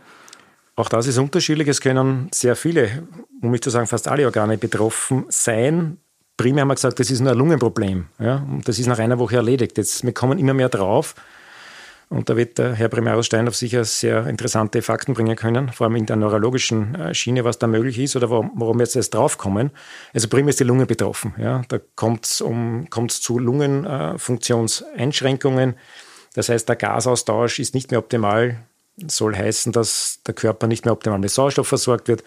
Auch 0.75 0.89
das 0.89 1.07
ist 1.07 1.19
unterschiedlich. 1.19 1.69
Es 1.69 1.83
können 1.83 2.29
sehr 2.33 2.57
viele, 2.57 3.07
um 3.43 3.51
nicht 3.51 3.63
zu 3.63 3.71
sagen 3.71 3.87
fast 3.87 4.09
alle 4.09 4.25
Organe 4.25 4.57
betroffen 4.57 5.27
sein. 5.29 5.99
Primär 6.39 6.63
haben 6.63 6.69
wir 6.69 6.77
gesagt, 6.77 6.99
das 6.99 7.11
ist 7.11 7.21
nur 7.21 7.33
ein 7.33 7.39
Lungenproblem. 7.39 8.07
Ja? 8.19 8.37
Und 8.37 8.67
das 8.67 8.79
ist 8.79 8.87
nach 8.87 8.99
einer 8.99 9.19
Woche 9.19 9.37
erledigt. 9.37 9.77
Jetzt, 9.77 10.03
wir 10.03 10.15
kommen 10.15 10.39
immer 10.39 10.55
mehr 10.55 10.71
drauf 10.71 11.15
und 12.09 12.29
da 12.29 12.37
wird 12.37 12.59
der 12.59 12.75
Herr 12.75 12.89
Primarus 12.89 13.27
Steinhoff 13.27 13.55
sicher 13.57 13.85
sehr 13.85 14.27
interessante 14.27 14.83
Fakten 14.83 15.15
bringen 15.15 15.37
können, 15.37 15.73
vor 15.73 15.87
allem 15.87 15.95
in 15.97 16.07
der 16.07 16.17
neurologischen 16.17 16.95
äh, 16.95 17.15
Schiene, 17.15 17.45
was 17.45 17.59
da 17.59 17.67
möglich 17.67 17.99
ist 17.99 18.17
oder 18.17 18.31
warum, 18.31 18.53
warum 18.55 18.81
jetzt 18.81 18.97
erst 18.97 19.15
draufkommen. 19.15 19.71
Also 20.13 20.29
primär 20.29 20.51
ist 20.51 20.61
die 20.61 20.65
Lunge 20.65 20.87
betroffen. 20.87 21.35
Ja. 21.39 21.63
Da 21.69 21.79
kommt 21.97 22.27
es 22.27 22.41
um, 22.41 22.87
zu 23.09 23.39
Lungenfunktionseinschränkungen. 23.39 25.75
Das 26.35 26.49
heißt, 26.49 26.69
der 26.69 26.77
Gasaustausch 26.77 27.59
ist 27.59 27.75
nicht 27.75 27.91
mehr 27.91 28.01
optimal. 28.01 28.59
Soll 29.07 29.35
heißen, 29.35 29.73
dass 29.73 30.21
der 30.27 30.35
Körper 30.35 30.67
nicht 30.67 30.85
mehr 30.85 30.93
optimal 30.93 31.19
mit 31.19 31.31
Sauerstoff 31.31 31.69
versorgt 31.69 32.09
wird. 32.09 32.23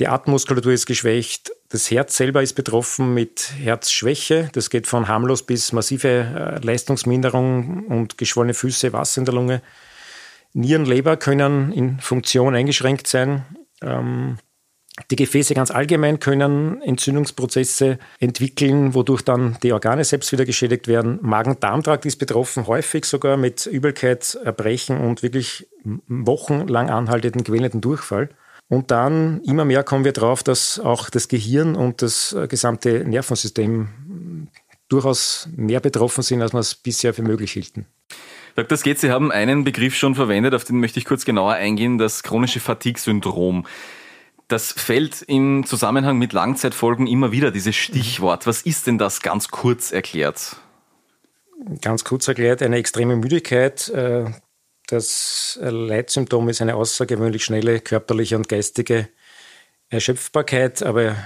Die 0.00 0.08
Atemmuskulatur 0.08 0.72
ist 0.72 0.86
geschwächt. 0.86 1.52
Das 1.68 1.90
Herz 1.90 2.16
selber 2.16 2.42
ist 2.42 2.54
betroffen 2.54 3.12
mit 3.12 3.52
Herzschwäche. 3.58 4.48
Das 4.54 4.70
geht 4.70 4.86
von 4.86 5.08
harmlos 5.08 5.44
bis 5.44 5.74
massive 5.74 6.08
äh, 6.08 6.64
Leistungsminderung 6.64 7.86
und 7.86 8.16
geschwollene 8.16 8.54
Füße, 8.54 8.94
Wasser 8.94 9.18
in 9.18 9.24
der 9.26 9.34
Lunge. 9.34 9.62
Nieren, 10.54 10.86
Leber 10.86 11.18
können 11.18 11.70
in 11.72 12.00
Funktion 12.00 12.54
eingeschränkt 12.54 13.08
sein. 13.08 13.44
Ähm, 13.82 14.38
die 15.10 15.16
Gefäße 15.16 15.54
ganz 15.54 15.70
allgemein 15.70 16.18
können 16.18 16.80
Entzündungsprozesse 16.80 17.98
entwickeln, 18.20 18.94
wodurch 18.94 19.20
dann 19.20 19.58
die 19.62 19.74
Organe 19.74 20.04
selbst 20.04 20.32
wieder 20.32 20.46
geschädigt 20.46 20.88
werden. 20.88 21.18
Magen-Darm-Trakt 21.20 22.06
ist 22.06 22.16
betroffen, 22.16 22.66
häufig 22.66 23.04
sogar 23.04 23.36
mit 23.36 23.66
Übelkeit, 23.66 24.38
Erbrechen 24.44 24.98
und 24.98 25.22
wirklich 25.22 25.68
wochenlang 26.08 26.88
anhaltenden, 26.88 27.44
quälenden 27.44 27.82
Durchfall. 27.82 28.30
Und 28.70 28.92
dann 28.92 29.40
immer 29.42 29.64
mehr 29.64 29.82
kommen 29.82 30.04
wir 30.04 30.12
drauf, 30.12 30.44
dass 30.44 30.78
auch 30.78 31.10
das 31.10 31.26
Gehirn 31.26 31.74
und 31.74 32.02
das 32.02 32.32
äh, 32.32 32.46
gesamte 32.46 33.04
Nervensystem 33.04 34.46
durchaus 34.88 35.48
mehr 35.56 35.80
betroffen 35.80 36.22
sind, 36.22 36.40
als 36.40 36.52
wir 36.52 36.60
es 36.60 36.76
bisher 36.76 37.12
für 37.12 37.22
möglich 37.22 37.50
hielten. 37.50 37.86
Dr. 38.54 38.78
Sketz, 38.78 39.00
Sie 39.00 39.10
haben 39.10 39.32
einen 39.32 39.64
Begriff 39.64 39.96
schon 39.96 40.14
verwendet, 40.14 40.54
auf 40.54 40.62
den 40.62 40.78
möchte 40.78 41.00
ich 41.00 41.04
kurz 41.04 41.24
genauer 41.24 41.54
eingehen, 41.54 41.98
das 41.98 42.22
chronische 42.22 42.60
Fatigue-Syndrom. 42.60 43.66
Das 44.46 44.70
fällt 44.70 45.22
im 45.22 45.66
Zusammenhang 45.66 46.18
mit 46.18 46.32
Langzeitfolgen 46.32 47.08
immer 47.08 47.32
wieder, 47.32 47.50
dieses 47.50 47.74
Stichwort. 47.74 48.46
Was 48.46 48.62
ist 48.62 48.86
denn 48.86 48.98
das 48.98 49.20
ganz 49.20 49.48
kurz 49.48 49.90
erklärt? 49.90 50.56
Ganz 51.82 52.04
kurz 52.04 52.28
erklärt, 52.28 52.62
eine 52.62 52.76
extreme 52.76 53.16
Müdigkeit, 53.16 53.88
äh, 53.88 54.26
das 54.90 55.58
Leitsymptom 55.62 56.48
ist 56.48 56.60
eine 56.62 56.74
außergewöhnlich 56.74 57.44
schnelle 57.44 57.80
körperliche 57.80 58.36
und 58.36 58.48
geistige 58.48 59.08
Erschöpfbarkeit, 59.88 60.82
aber 60.82 61.16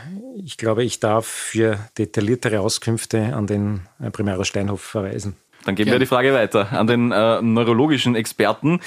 ich 0.43 0.57
glaube, 0.57 0.85
ich 0.85 1.01
darf 1.01 1.27
für 1.27 1.79
detailliertere 1.99 2.61
Auskünfte 2.61 3.35
an 3.35 3.47
den 3.47 3.83
Primärer 4.13 4.45
Steinhof 4.45 4.81
verweisen. 4.81 5.37
Dann 5.65 5.75
geben 5.75 5.89
ja. 5.89 5.95
wir 5.95 5.99
die 5.99 6.07
Frage 6.07 6.33
weiter 6.33 6.73
an 6.73 6.87
den 6.87 7.13
äh, 7.13 7.41
neurologischen 7.43 8.17
Experten. 8.17 8.81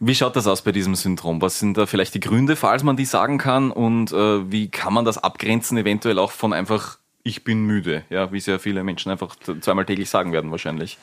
Wie 0.00 0.14
schaut 0.14 0.36
das 0.36 0.46
aus 0.46 0.62
bei 0.62 0.72
diesem 0.72 0.94
Syndrom? 0.94 1.40
Was 1.40 1.58
sind 1.58 1.76
da 1.76 1.86
vielleicht 1.86 2.14
die 2.14 2.20
Gründe, 2.20 2.56
falls 2.56 2.82
man 2.82 2.96
die 2.96 3.04
sagen 3.04 3.38
kann? 3.38 3.70
Und 3.70 4.12
äh, 4.12 4.50
wie 4.50 4.68
kann 4.68 4.92
man 4.92 5.04
das 5.04 5.18
abgrenzen, 5.18 5.78
eventuell 5.78 6.18
auch 6.18 6.32
von 6.32 6.52
einfach, 6.52 6.98
ich 7.22 7.44
bin 7.44 7.64
müde, 7.64 8.04
ja, 8.10 8.32
wie 8.32 8.38
ja 8.38 8.58
viele 8.58 8.84
Menschen 8.84 9.10
einfach 9.10 9.36
zweimal 9.60 9.86
täglich 9.86 10.10
sagen 10.10 10.32
werden 10.32 10.50
wahrscheinlich? 10.50 10.98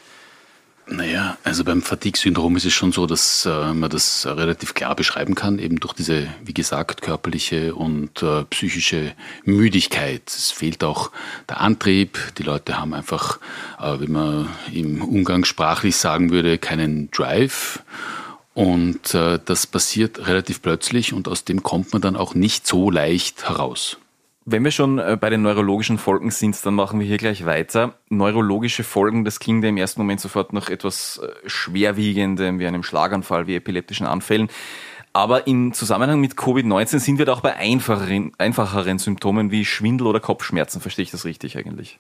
Naja, 0.92 1.38
also 1.46 1.64
beim 1.64 1.82
Fatigue-Syndrom 1.82 2.58
ist 2.58 2.66
es 2.66 2.74
schon 2.74 2.92
so, 2.92 3.08
dass 3.08 3.46
äh, 3.46 3.74
man 3.74 3.90
das 3.90 4.26
relativ 4.26 4.74
klar 4.74 4.94
beschreiben 4.94 5.36
kann, 5.36 5.58
eben 5.58 5.80
durch 5.80 5.94
diese, 5.94 6.28
wie 6.44 6.54
gesagt, 6.54 7.02
körperliche 7.02 7.74
und 7.76 8.22
äh, 8.22 8.44
psychische 8.50 9.14
Müdigkeit. 9.46 10.24
Es 10.28 10.52
fehlt 10.52 10.84
auch 10.84 11.12
der 11.48 11.62
Antrieb. 11.62 12.20
Die 12.38 12.44
Leute 12.44 12.78
haben 12.78 12.94
einfach, 12.94 13.40
äh, 13.80 14.02
wie 14.02 14.08
man 14.08 14.50
im 14.74 15.02
Umgangssprachlich 15.02 15.96
sagen 15.96 16.30
würde, 16.30 16.58
keinen 16.58 17.10
Drive. 17.12 17.84
Und 18.54 19.14
äh, 19.14 19.40
das 19.46 19.68
passiert 19.68 20.28
relativ 20.28 20.62
plötzlich 20.62 21.14
und 21.14 21.30
aus 21.30 21.46
dem 21.46 21.64
kommt 21.64 21.94
man 21.94 22.02
dann 22.02 22.18
auch 22.18 22.36
nicht 22.36 22.68
so 22.68 22.92
leicht 22.92 23.48
heraus. 23.48 23.96
Wenn 24.44 24.64
wir 24.64 24.72
schon 24.72 24.98
äh, 24.98 25.18
bei 25.20 25.30
den 25.30 25.44
neurologischen 25.44 26.00
Folgen 26.00 26.32
sind, 26.32 26.66
dann 26.66 26.74
machen 26.74 27.00
wir 27.00 27.06
hier 27.06 27.18
gleich 27.18 27.46
weiter. 27.46 27.94
Neurologische 28.10 28.84
Folgen, 28.84 29.24
das 29.24 29.40
klingt 29.40 29.64
ja 29.64 29.70
im 29.70 29.78
ersten 29.78 30.02
Moment 30.02 30.20
sofort 30.20 30.52
nach 30.52 30.70
etwas 30.70 31.20
äh, 31.20 31.48
Schwerwiegendem, 31.48 32.58
wie 32.58 32.66
einem 32.66 32.82
Schlaganfall, 32.82 33.46
wie 33.46 33.56
epileptischen 33.56 34.08
Anfällen. 34.08 34.50
Aber 35.14 35.46
im 35.46 35.74
Zusammenhang 35.74 36.22
mit 36.22 36.34
Covid-19 36.36 37.00
sind 37.00 37.18
wir 37.20 37.26
da 37.26 37.34
auch 37.34 37.42
bei 37.42 37.56
einfacheren, 37.56 38.32
einfacheren 38.38 38.98
Symptomen 38.98 39.52
wie 39.52 39.66
Schwindel 39.66 40.08
oder 40.08 40.20
Kopfschmerzen. 40.20 40.82
Verstehe 40.82 41.04
ich 41.04 41.12
das 41.12 41.26
richtig 41.26 41.58
eigentlich? 41.58 42.00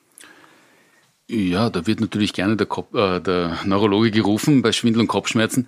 Ja, 1.30 1.70
da 1.70 1.86
wird 1.86 2.02
natürlich 2.02 2.34
gerne 2.34 2.58
der, 2.58 2.68
Kopf, 2.68 2.94
äh, 2.96 3.20
der 3.20 3.60
Neurologe 3.66 4.10
gerufen 4.10 4.64
bei 4.64 4.72
Schwindel 4.72 5.02
und 5.02 5.08
Kopfschmerzen. 5.08 5.68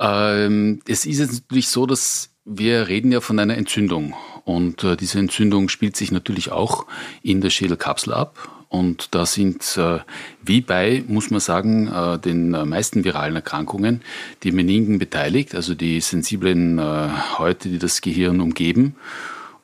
Ähm, 0.00 0.80
es 0.88 1.04
ist 1.04 1.18
jetzt 1.18 1.42
natürlich 1.42 1.68
so, 1.68 1.84
dass 1.84 2.30
wir 2.44 2.88
reden 2.88 3.12
ja 3.12 3.20
von 3.20 3.38
einer 3.38 3.56
Entzündung 3.56 4.14
und 4.46 4.84
äh, 4.84 4.96
diese 4.96 5.18
Entzündung 5.18 5.68
spielt 5.68 5.96
sich 5.96 6.12
natürlich 6.12 6.52
auch 6.52 6.86
in 7.20 7.40
der 7.40 7.50
Schädelkapsel 7.50 8.14
ab. 8.14 8.48
Und 8.68 9.14
da 9.14 9.26
sind, 9.26 9.76
äh, 9.76 9.98
wie 10.40 10.60
bei, 10.60 11.02
muss 11.08 11.30
man 11.30 11.40
sagen, 11.40 11.88
äh, 11.88 12.18
den 12.20 12.54
äh, 12.54 12.64
meisten 12.64 13.04
viralen 13.04 13.34
Erkrankungen, 13.34 14.02
die 14.44 14.52
Meningen 14.52 15.00
beteiligt, 15.00 15.56
also 15.56 15.74
die 15.74 16.00
sensiblen 16.00 16.78
äh, 16.78 17.08
Häute, 17.38 17.68
die 17.68 17.80
das 17.80 18.00
Gehirn 18.00 18.40
umgeben. 18.40 18.94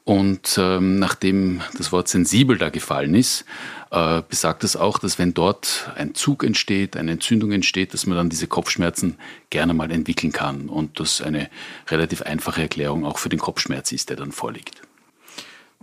Und 0.05 0.59
ähm, 0.59 0.99
nachdem 0.99 1.61
das 1.79 1.93
Wort 1.93 2.09
sensibel 2.09 2.59
da 2.59 2.71
gefallen 2.71 3.15
ist, 3.15 3.45
äh, 3.93 4.23
besagt 4.29 4.65
es 4.65 4.75
auch, 4.75 4.99
dass 4.99 5.19
wenn 5.19 5.33
dort 5.33 5.93
ein 5.95 6.15
Zug 6.15 6.43
entsteht, 6.43 6.97
eine 6.97 7.13
Entzündung 7.13 7.53
entsteht, 7.53 7.95
dass 7.95 8.07
man 8.07 8.17
dann 8.17 8.29
diese 8.29 8.49
Kopfschmerzen 8.49 9.17
gerne 9.51 9.75
mal 9.75 9.93
entwickeln 9.93 10.33
kann 10.33 10.69
und 10.69 10.99
das 10.99 11.21
eine 11.21 11.49
relativ 11.89 12.23
einfache 12.23 12.63
Erklärung 12.63 13.05
auch 13.05 13.19
für 13.19 13.29
den 13.29 13.39
Kopfschmerz 13.39 13.93
ist, 13.93 14.11
der 14.11 14.17
dann 14.17 14.33
vorliegt. 14.33 14.83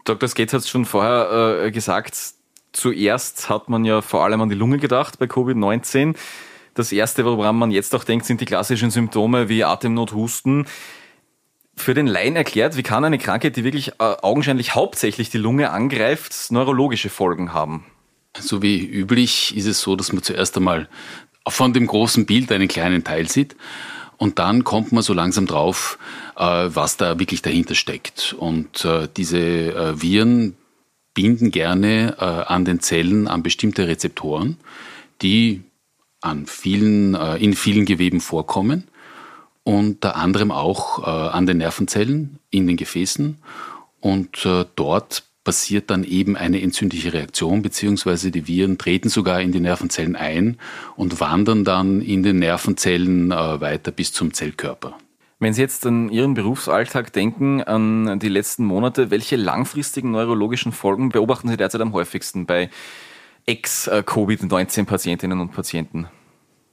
Dr. 0.04 0.28
Skates 0.28 0.54
hat 0.54 0.62
es 0.62 0.70
schon 0.70 0.86
vorher 0.86 1.64
äh, 1.64 1.72
gesagt, 1.72 2.18
zuerst 2.74 3.50
hat 3.50 3.70
man 3.70 3.86
ja 3.86 4.02
vor 4.02 4.26
allem 4.26 4.42
an 4.42 4.50
die 4.50 4.56
Lunge 4.56 4.80
gedacht 4.80 5.18
bei 5.18 5.28
Covid-19. 5.28 6.16
Das 6.74 6.92
erste, 6.92 7.26
woran 7.26 7.56
man 7.56 7.72
jetzt 7.72 7.96
auch 7.96 8.04
denkt, 8.04 8.26
sind 8.26 8.42
die 8.42 8.46
klassischen 8.46 8.92
Symptome 8.92 9.50
wie 9.50 9.64
Atemnot, 9.64 10.14
Husten. 10.14 10.66
Für 11.80 11.94
den 11.94 12.08
Laien 12.08 12.36
erklärt, 12.36 12.76
wie 12.76 12.84
kann 12.84 13.06
eine 13.06 13.18
Krankheit, 13.18 13.56
die 13.56 13.64
wirklich 13.64 13.94
äh, 13.94 13.94
augenscheinlich 14.00 14.76
hauptsächlich 14.76 15.30
die 15.30 15.38
Lunge 15.38 15.72
angreift, 15.72 16.52
neurologische 16.52 17.10
Folgen 17.10 17.54
haben? 17.54 17.86
So 18.38 18.62
wie 18.62 18.86
üblich 18.86 19.56
ist 19.56 19.66
es 19.66 19.80
so, 19.80 19.96
dass 19.96 20.12
man 20.12 20.22
zuerst 20.22 20.58
einmal 20.58 20.90
von 21.48 21.72
dem 21.72 21.88
großen 21.88 22.26
Bild 22.26 22.52
einen 22.52 22.68
kleinen 22.68 23.06
Teil 23.06 23.30
sieht 23.30 23.56
und 24.18 24.40
dann 24.40 24.66
kommt 24.66 24.92
man 24.92 25.04
so 25.04 25.14
langsam 25.14 25.48
drauf, 25.48 25.98
äh, 26.36 26.44
was 26.44 26.98
da 26.98 27.18
wirklich 27.18 27.42
dahinter 27.42 27.76
steckt. 27.76 28.36
Und 28.38 28.84
äh, 28.84 29.08
diese 29.16 29.40
äh, 29.40 30.02
Viren 30.02 30.58
binden 31.14 31.50
gerne 31.52 32.16
an 32.48 32.64
den 32.64 32.80
Zellen 32.82 33.28
an 33.28 33.42
bestimmte 33.44 33.88
Rezeptoren, 33.88 34.58
die 35.22 35.64
an 36.22 36.46
vielen, 36.46 37.14
in 37.16 37.56
vielen 37.56 37.84
Geweben 37.86 38.22
vorkommen, 38.22 38.88
unter 39.70 40.16
anderem 40.16 40.52
auch 40.52 41.04
an 41.04 41.46
den 41.46 41.58
Nervenzellen, 41.58 42.40
in 42.50 42.66
den 42.66 42.78
Gefäßen. 42.78 43.38
Und 44.00 44.48
dort 44.76 45.24
passiert 45.44 45.90
dann 45.90 46.04
eben 46.04 46.36
eine 46.36 46.62
entzündliche 46.62 47.14
Reaktion, 47.14 47.62
beziehungsweise 47.62 48.30
die 48.30 48.48
Viren 48.48 48.78
treten 48.78 49.10
sogar 49.10 49.42
in 49.42 49.52
die 49.52 49.60
Nervenzellen 49.60 50.16
ein 50.16 50.58
und 50.96 51.20
wandern 51.20 51.64
dann 51.64 52.02
in 52.02 52.24
den 52.24 52.40
Nervenzellen 52.40 53.32
äh, 53.32 53.62
weiter 53.62 53.92
bis 53.92 54.14
zum 54.14 54.34
Zellkörper. 54.34 54.96
Wenn 55.40 55.54
Sie 55.54 55.62
jetzt 55.62 55.86
an 55.86 56.10
Ihren 56.10 56.34
Berufsalltag 56.34 57.14
denken, 57.14 57.64
an 57.64 58.20
die 58.20 58.28
letzten 58.28 58.66
Monate, 58.66 59.10
welche 59.10 59.38
langfristigen 59.38 60.12
neurologischen 60.12 60.74
Folgen 60.74 61.10
beobachten 61.10 61.48
Sie 61.48 61.58
derzeit 61.58 61.82
am 61.82 61.94
häufigsten 61.94 62.46
bei 62.46 62.70
Ex-Covid-19-Patientinnen 63.46 65.40
und 65.40 65.54
Patienten? 65.54 66.10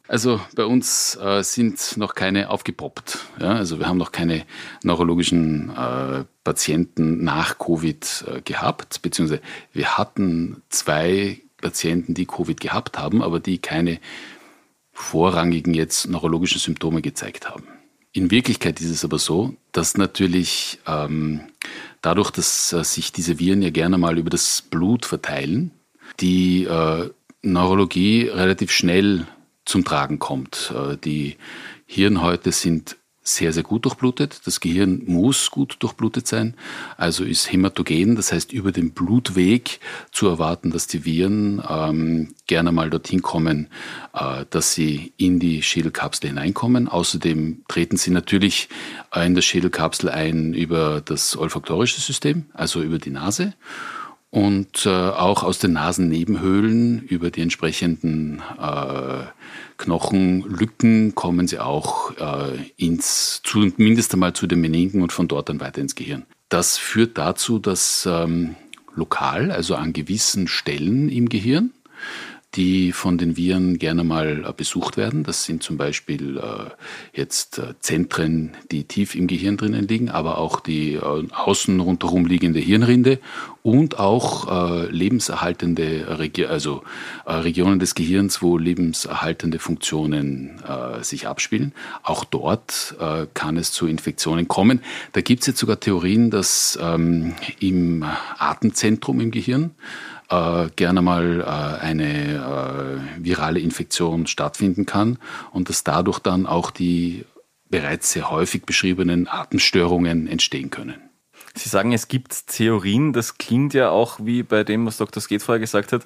Also 0.09 0.41
bei 0.55 0.65
uns 0.65 1.17
äh, 1.17 1.43
sind 1.43 1.97
noch 1.97 2.15
keine 2.15 2.51
aufgepoppt. 2.51 3.19
Ja? 3.41 3.55
Also 3.55 3.79
wir 3.79 3.89
haben 3.89 3.99
noch 3.99 4.13
keine 4.13 4.45
neurologischen 4.83 5.71
äh, 5.71 6.25
Patienten 6.45 7.25
nach 7.25 7.59
Covid 7.59 8.25
äh, 8.29 8.41
gehabt, 8.43 9.03
beziehungsweise 9.03 9.43
wir 9.73 9.99
hatten 9.99 10.63
zwei 10.69 11.41
Patienten, 11.61 12.15
die 12.15 12.27
Covid 12.27 12.61
gehabt 12.61 12.99
haben, 12.99 13.23
aber 13.23 13.41
die 13.41 13.59
keine 13.59 13.99
vorrangigen 14.93 15.75
jetzt 15.75 16.09
neurologischen 16.09 16.61
Symptome 16.61 17.03
gezeigt 17.03 17.49
haben. 17.49 17.65
In 18.13 18.31
Wirklichkeit 18.31 18.81
ist 18.81 18.91
es 18.91 19.05
aber 19.05 19.19
so, 19.19 19.55
dass 19.73 19.97
natürlich 19.99 20.79
ähm, 20.87 21.41
dadurch, 22.01 22.31
dass 22.31 22.73
äh, 22.73 22.85
sich 22.85 23.13
diese 23.13 23.39
Viren 23.39 23.61
ja 23.61 23.71
gerne 23.71 23.99
mal 23.99 24.17
über 24.17 24.31
das 24.31 24.63
Blut 24.63 25.05
verteilen, 25.05 25.73
die 26.21 26.65
äh, 26.65 27.11
Neurologie 27.43 28.29
relativ 28.29 28.71
schnell 28.73 29.27
zum 29.67 29.85
Tragen 29.85 30.19
kommt. 30.19 30.73
Äh, 30.75 30.97
die 30.97 31.37
Hirnhäute 31.85 32.53
sind 32.53 32.97
sehr, 33.23 33.53
sehr 33.53 33.65
gut 33.65 33.85
durchblutet. 33.85 34.43
Das 34.45 34.61
Gehirn 34.61 35.03
muss 35.07 35.51
gut 35.51 35.77
durchblutet 35.81 36.29
sein, 36.29 36.55
also 36.97 37.25
ist 37.25 37.51
hämatogen, 37.51 38.15
das 38.15 38.33
heißt 38.33 38.53
über 38.53 38.71
den 38.71 38.93
Blutweg 38.93 39.81
zu 40.13 40.29
erwarten, 40.29 40.71
dass 40.71 40.87
die 40.87 41.05
Viren 41.05 41.61
ähm, 41.69 42.35
gerne 42.47 42.71
mal 42.71 42.89
dorthin 42.89 43.23
kommen, 43.23 43.69
äh, 44.15 44.45
dass 44.49 44.75
sie 44.75 45.13
in 45.17 45.41
die 45.41 45.63
Schädelkapsel 45.63 46.29
hineinkommen. 46.29 46.87
Außerdem 46.87 47.65
treten 47.67 47.97
sie 47.97 48.13
natürlich 48.13 48.69
in 49.15 49.35
der 49.35 49.43
Schädelkapsel 49.43 50.09
ein 50.09 50.55
über 50.55 51.01
das 51.01 51.37
olfaktorische 51.37 52.01
System, 52.01 52.47
also 52.53 52.81
über 52.81 52.99
die 52.99 53.11
Nase 53.11 53.55
und 54.37 54.85
äh, 54.85 54.91
auch 54.91 55.45
aus 55.45 55.61
den 55.61 55.73
Nasennebenhöhlen 55.73 57.01
über 57.01 57.31
die 57.31 57.41
entsprechenden 57.41 58.43
äh, 58.61 59.23
Knochenlücken 59.79 61.15
kommen 61.15 61.49
sie 61.49 61.59
auch 61.59 62.11
äh, 62.19 62.59
ins, 62.77 63.41
zumindest 63.45 64.13
einmal 64.13 64.35
zu 64.35 64.47
den 64.47 64.61
Meninken 64.61 65.01
und 65.01 65.11
von 65.11 65.27
dort 65.27 65.49
dann 65.49 65.59
weiter 65.61 65.81
ins 65.81 65.95
Gehirn. 65.95 66.27
Das 66.51 66.77
führt 66.77 67.17
dazu, 67.17 67.59
dass 67.59 68.05
ähm, 68.05 68.57
lokal, 68.95 69.51
also 69.51 69.75
an 69.75 69.95
gewissen 69.95 70.49
Stellen 70.49 71.09
im 71.09 71.31
Gehirn, 71.31 71.71
die 72.57 72.93
von 72.93 73.19
den 73.19 73.37
Viren 73.37 73.79
gerne 73.79 74.03
mal 74.03 74.45
äh, 74.47 74.53
besucht 74.57 74.97
werden. 74.97 75.23
Das 75.23 75.45
sind 75.45 75.63
zum 75.63 75.77
Beispiel 75.77 76.39
äh, 76.39 76.71
jetzt 77.13 77.59
äh, 77.59 77.75
Zentren, 77.81 78.57
die 78.71 78.85
tief 78.85 79.15
im 79.15 79.27
Gehirn 79.27 79.57
drinnen 79.57 79.87
liegen, 79.87 80.09
aber 80.09 80.39
auch 80.39 80.61
die 80.61 80.99
außen 80.99 81.79
rundherum 81.81 82.25
liegende 82.27 82.61
Hirnrinde 82.61 83.19
und 83.63 83.99
auch 83.99 84.89
lebenserhaltende 84.91 86.19
Regi 86.19 86.47
also 86.47 86.85
Regionen 87.27 87.81
des 87.81 87.97
Gehirns, 87.97 88.41
wo 88.41 88.59
lebenserhaltende 88.59 89.59
Funktionen 89.59 90.63
sich 91.03 91.27
abspielen. 91.27 91.73
Auch 92.05 92.25
dort 92.25 92.95
kann 93.35 93.57
es 93.57 93.73
zu 93.73 93.89
Infektionen 93.89 94.47
kommen. 94.47 94.83
Da 95.13 95.21
gibt 95.21 95.41
es 95.41 95.49
jetzt 95.49 95.59
sogar 95.59 95.81
Theorien, 95.81 96.31
dass 96.31 96.79
ähm, 96.81 97.35
im 97.59 98.05
Atemzentrum 98.39 99.21
im 99.21 99.33
Gehirn 99.33 99.73
äh, 100.29 100.69
gerne 100.77 101.03
mal 101.03 101.41
äh, 101.41 101.85
eine 101.85 102.35
äh, 103.19 103.25
virale 103.25 103.61
Infektion 103.61 104.27
stattfinden 104.27 104.87
kann 104.87 105.19
und 105.53 105.69
dass 105.69 105.85
dadurch 105.85 106.19
dann 106.19 106.47
auch 106.47 106.71
die 106.71 107.25
bereits 107.69 108.13
sehr 108.13 108.31
häufig 108.31 108.65
beschriebenen 108.65 109.29
Atemstörungen 109.29 110.27
entstehen 110.27 110.71
können. 110.71 110.97
Sie 111.55 111.69
sagen, 111.69 111.93
es 111.93 112.09
gibt 112.09 112.49
Theorien, 112.49 113.13
das 113.13 113.39
klingt 113.39 113.75
ja 113.75 113.91
auch 113.91 114.19
wie 114.23 114.43
bei 114.43 114.63
dem, 114.63 114.87
was 114.87 114.99
Dr. 114.99 115.23
Skate 115.23 115.43
vorher 115.43 115.61
gesagt 115.61 115.93
hat, 115.93 116.05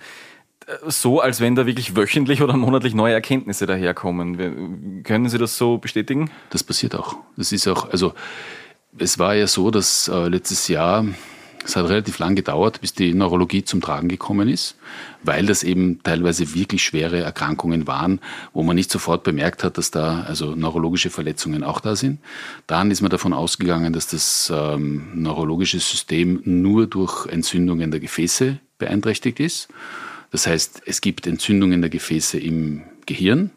so, 0.86 1.20
als 1.20 1.40
wenn 1.40 1.54
da 1.54 1.66
wirklich 1.66 1.96
wöchentlich 1.96 2.42
oder 2.42 2.56
monatlich 2.56 2.94
neue 2.94 3.14
Erkenntnisse 3.14 3.66
daherkommen. 3.66 5.02
Können 5.02 5.28
Sie 5.28 5.38
das 5.38 5.56
so 5.58 5.78
bestätigen? 5.78 6.30
Das 6.50 6.62
passiert 6.62 6.94
auch. 6.94 7.16
Das 7.36 7.52
ist 7.52 7.66
auch, 7.66 7.90
also 7.90 8.14
es 8.98 9.18
war 9.18 9.34
ja 9.34 9.46
so, 9.46 9.70
dass 9.70 10.08
äh, 10.08 10.28
letztes 10.28 10.68
Jahr 10.68 11.04
es 11.64 11.76
hat 11.76 11.88
relativ 11.88 12.18
lang 12.18 12.36
gedauert, 12.36 12.80
bis 12.80 12.94
die 12.94 13.12
Neurologie 13.12 13.64
zum 13.64 13.80
Tragen 13.80 14.08
gekommen 14.08 14.48
ist, 14.48 14.76
weil 15.22 15.44
das 15.44 15.62
eben 15.62 16.02
teilweise 16.02 16.54
wirklich 16.54 16.82
schwere 16.82 17.20
Erkrankungen 17.20 17.86
waren, 17.86 18.20
wo 18.52 18.62
man 18.62 18.76
nicht 18.76 18.90
sofort 18.90 19.24
bemerkt 19.24 19.62
hat, 19.62 19.76
dass 19.76 19.90
da 19.90 20.22
also 20.22 20.54
neurologische 20.54 21.10
Verletzungen 21.10 21.62
auch 21.62 21.80
da 21.80 21.96
sind. 21.96 22.18
Dann 22.66 22.90
ist 22.90 23.02
man 23.02 23.10
davon 23.10 23.32
ausgegangen, 23.32 23.92
dass 23.92 24.06
das 24.06 24.50
ähm, 24.54 25.08
neurologische 25.14 25.80
System 25.80 26.40
nur 26.44 26.86
durch 26.86 27.26
Entzündungen 27.26 27.90
der 27.90 28.00
Gefäße 28.00 28.58
beeinträchtigt 28.78 29.38
ist. 29.38 29.68
Das 30.30 30.46
heißt, 30.46 30.82
es 30.86 31.00
gibt 31.00 31.26
Entzündungen 31.26 31.82
der 31.82 31.90
Gefäße 31.90 32.38
im 32.38 32.82
Gehirn, 33.04 33.50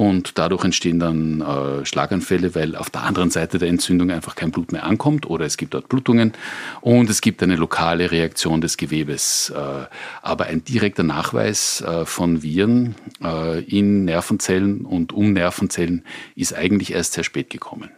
und 0.00 0.38
dadurch 0.38 0.64
entstehen 0.64 0.98
dann 0.98 1.42
äh, 1.42 1.84
Schlaganfälle, 1.84 2.54
weil 2.54 2.74
auf 2.74 2.88
der 2.88 3.02
anderen 3.02 3.28
Seite 3.28 3.58
der 3.58 3.68
Entzündung 3.68 4.10
einfach 4.10 4.34
kein 4.34 4.50
Blut 4.50 4.72
mehr 4.72 4.84
ankommt 4.84 5.28
oder 5.28 5.44
es 5.44 5.58
gibt 5.58 5.74
dort 5.74 5.90
Blutungen 5.90 6.32
und 6.80 7.10
es 7.10 7.20
gibt 7.20 7.42
eine 7.42 7.56
lokale 7.56 8.10
Reaktion 8.10 8.62
des 8.62 8.78
Gewebes. 8.78 9.52
Äh, 9.54 9.84
aber 10.22 10.46
ein 10.46 10.64
direkter 10.64 11.02
Nachweis 11.02 11.82
äh, 11.82 12.06
von 12.06 12.42
Viren 12.42 12.94
äh, 13.22 13.62
in 13.62 14.06
Nervenzellen 14.06 14.86
und 14.86 15.12
um 15.12 15.34
Nervenzellen 15.34 16.06
ist 16.34 16.54
eigentlich 16.54 16.94
erst 16.94 17.12
sehr 17.12 17.24
spät 17.24 17.50
gekommen. 17.50 17.90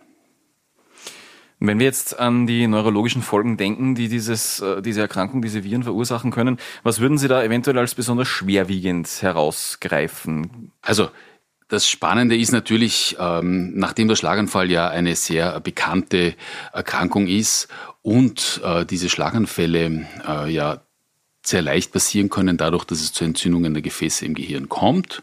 Wenn 1.61 1.79
wir 1.79 1.87
jetzt 1.87 2.19
an 2.19 2.49
die 2.49 2.67
neurologischen 2.67 3.23
Folgen 3.23 3.57
denken, 3.57 3.95
die 3.95 4.09
dieses, 4.09 4.59
äh, 4.59 4.83
diese 4.83 5.03
Erkrankung, 5.03 5.41
diese 5.41 5.63
Viren 5.63 5.85
verursachen 5.85 6.33
können, 6.33 6.59
was 6.83 6.99
würden 6.99 7.17
Sie 7.17 7.29
da 7.29 7.45
eventuell 7.45 7.79
als 7.79 7.95
besonders 7.95 8.27
schwerwiegend 8.27 9.23
herausgreifen? 9.23 10.73
Also 10.81 11.11
das 11.73 11.89
Spannende 11.89 12.37
ist 12.37 12.53
natürlich, 12.53 13.17
ähm, 13.19 13.73
nachdem 13.75 14.07
der 14.07 14.17
Schlaganfall 14.17 14.71
ja 14.71 14.91
eine 14.91 15.17
sehr 15.17 15.59
bekannte 15.61 16.35
Erkrankung 16.71 17.27
ist 17.27 17.69
und 18.03 18.61
äh, 18.63 18.85
diese 18.85 19.09
Schlaganfälle 19.09 20.07
äh, 20.29 20.53
ja 20.53 20.83
sehr 21.43 21.63
leicht 21.63 21.91
passieren 21.91 22.29
können, 22.29 22.59
dadurch, 22.59 22.85
dass 22.85 23.01
es 23.01 23.15
zu 23.15 23.25
Entzündungen 23.25 23.73
der 23.73 23.83
Gefäße 23.83 24.27
im 24.27 24.35
Gehirn 24.35 24.69
kommt, 24.69 25.23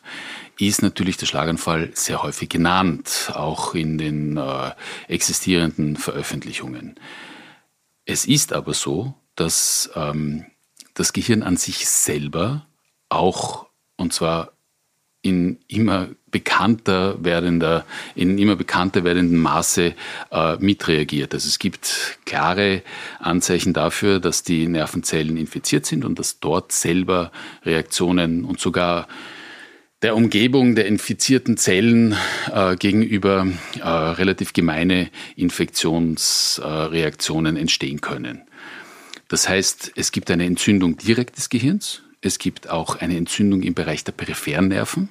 ist 0.57 0.81
natürlich 0.81 1.17
der 1.17 1.27
Schlaganfall 1.27 1.91
sehr 1.93 2.23
häufig 2.23 2.49
genannt, 2.49 3.31
auch 3.35 3.75
in 3.75 3.99
den 3.99 4.37
äh, 4.37 4.71
existierenden 5.07 5.97
Veröffentlichungen. 5.97 6.95
Es 8.05 8.25
ist 8.25 8.53
aber 8.53 8.73
so, 8.73 9.13
dass 9.35 9.91
ähm, 9.95 10.45
das 10.95 11.13
Gehirn 11.13 11.43
an 11.43 11.57
sich 11.57 11.87
selber 11.87 12.65
auch, 13.07 13.67
und 13.97 14.13
zwar 14.13 14.51
in 15.21 15.59
immer 15.67 16.09
bekannter 16.31 17.23
werdender, 17.23 17.85
in 18.15 18.37
immer 18.37 18.55
bekannter 18.55 19.03
werdendem 19.03 19.41
Maße 19.41 19.93
äh, 20.31 20.55
mitreagiert. 20.57 21.33
Also 21.33 21.47
es 21.47 21.57
gibt 21.59 22.19
klare 22.25 22.81
Anzeichen 23.19 23.73
dafür, 23.73 24.19
dass 24.19 24.43
die 24.43 24.67
Nervenzellen 24.67 25.37
infiziert 25.37 25.85
sind 25.85 26.03
und 26.05 26.19
dass 26.19 26.39
dort 26.39 26.71
selber 26.71 27.31
Reaktionen 27.65 28.45
und 28.45 28.59
sogar 28.59 29.07
der 30.01 30.15
Umgebung 30.15 30.75
der 30.75 30.85
infizierten 30.85 31.57
Zellen 31.57 32.15
äh, 32.53 32.77
gegenüber 32.77 33.45
äh, 33.79 33.85
relativ 33.85 34.53
gemeine 34.53 35.09
Infektionsreaktionen 35.35 37.57
entstehen 37.57 37.99
können. 37.99 38.43
Das 39.27 39.49
heißt, 39.49 39.91
es 39.95 40.13
gibt 40.13 40.31
eine 40.31 40.45
Entzündung 40.45 40.95
direkt 40.97 41.37
des 41.37 41.49
Gehirns, 41.49 42.01
es 42.21 42.37
gibt 42.37 42.69
auch 42.69 42.97
eine 42.97 43.17
Entzündung 43.17 43.61
im 43.63 43.73
Bereich 43.73 44.03
der 44.03 44.11
peripheren 44.11 44.69
Nerven. 44.69 45.09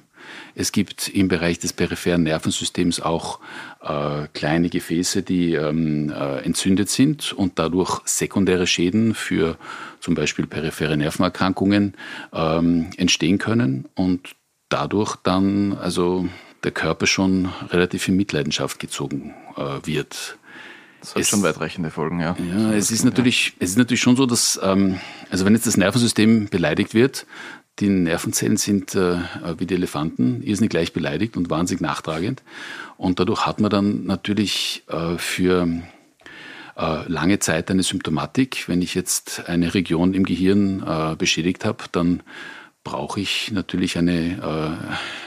Es 0.53 0.71
gibt 0.71 1.07
im 1.07 1.27
Bereich 1.27 1.59
des 1.59 1.73
peripheren 1.73 2.23
Nervensystems 2.23 2.99
auch 2.99 3.39
äh, 3.81 4.27
kleine 4.33 4.69
Gefäße, 4.69 5.23
die 5.23 5.53
ähm, 5.53 6.11
äh, 6.11 6.39
entzündet 6.39 6.89
sind 6.89 7.33
und 7.33 7.57
dadurch 7.57 8.01
sekundäre 8.05 8.67
Schäden 8.67 9.15
für 9.15 9.57
zum 9.99 10.15
Beispiel 10.15 10.45
periphere 10.45 10.97
Nervenerkrankungen 10.97 11.95
ähm, 12.33 12.89
entstehen 12.97 13.37
können 13.37 13.87
und 13.95 14.35
dadurch 14.69 15.15
dann 15.17 15.73
also 15.73 16.27
der 16.63 16.71
Körper 16.71 17.07
schon 17.07 17.49
relativ 17.69 18.07
in 18.07 18.17
Mitleidenschaft 18.17 18.79
gezogen 18.79 19.33
äh, 19.55 19.85
wird. 19.87 20.37
Das 20.99 21.15
hat 21.15 21.21
es, 21.21 21.29
schon 21.29 21.43
weitreichende 21.43 21.91
Folgen, 21.91 22.19
ja. 22.19 22.35
Ja, 22.37 22.73
es 22.73 22.91
ist 22.91 23.03
natürlich, 23.03 23.53
es 23.59 23.71
ist 23.71 23.77
natürlich 23.77 24.01
schon 24.01 24.15
so, 24.15 24.25
dass, 24.25 24.59
ähm, 24.61 24.99
also 25.29 25.45
wenn 25.45 25.53
jetzt 25.53 25.67
das 25.67 25.77
Nervensystem 25.77 26.49
beleidigt 26.49 26.93
wird, 26.93 27.25
die 27.79 27.89
Nervenzellen 27.89 28.57
sind 28.57 28.95
äh, 28.95 29.19
wie 29.57 29.65
die 29.65 29.75
Elefanten 29.75 30.41
irrsinnig 30.43 30.69
gleich 30.69 30.93
beleidigt 30.93 31.37
und 31.37 31.49
wahnsinnig 31.49 31.81
nachtragend. 31.81 32.43
Und 32.97 33.19
dadurch 33.19 33.45
hat 33.45 33.61
man 33.61 33.69
dann 33.69 34.05
natürlich 34.05 34.83
äh, 34.87 35.17
für 35.17 35.67
äh, 36.77 37.07
lange 37.07 37.39
Zeit 37.39 37.71
eine 37.71 37.83
Symptomatik. 37.83 38.67
Wenn 38.67 38.81
ich 38.81 38.95
jetzt 38.95 39.47
eine 39.47 39.73
Region 39.73 40.13
im 40.13 40.25
Gehirn 40.25 40.83
äh, 40.85 41.15
beschädigt 41.15 41.65
habe, 41.65 41.85
dann 41.91 42.21
brauche 42.83 43.19
ich 43.19 43.51
natürlich 43.51 43.97
eine 43.97 44.79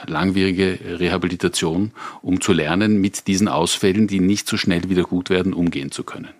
äh, 0.07 0.11
langwierige 0.11 0.79
Rehabilitation, 0.99 1.93
um 2.23 2.41
zu 2.41 2.53
lernen, 2.53 3.01
mit 3.01 3.27
diesen 3.27 3.49
Ausfällen, 3.49 4.07
die 4.07 4.21
nicht 4.21 4.49
so 4.49 4.57
schnell 4.57 4.89
wieder 4.89 5.03
gut 5.03 5.31
werden, 5.31 5.53
umgehen 5.53 5.91
zu 5.91 6.03
können. 6.03 6.31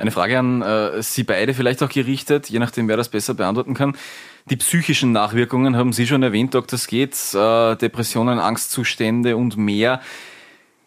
Eine 0.00 0.12
Frage 0.12 0.38
an 0.38 0.62
äh, 0.62 1.02
Sie 1.02 1.24
beide 1.24 1.52
vielleicht 1.52 1.82
auch 1.82 1.90
gerichtet, 1.90 2.48
je 2.48 2.58
nachdem, 2.58 2.88
wer 2.88 2.96
das 2.96 3.10
besser 3.10 3.34
beantworten 3.34 3.74
kann. 3.74 3.96
Die 4.48 4.56
psychischen 4.56 5.12
Nachwirkungen 5.12 5.76
haben 5.76 5.92
Sie 5.92 6.06
schon 6.06 6.22
erwähnt, 6.22 6.54
Dr. 6.54 6.78
Skates, 6.78 7.34
äh, 7.34 7.76
Depressionen, 7.76 8.38
Angstzustände 8.38 9.36
und 9.36 9.58
mehr. 9.58 10.00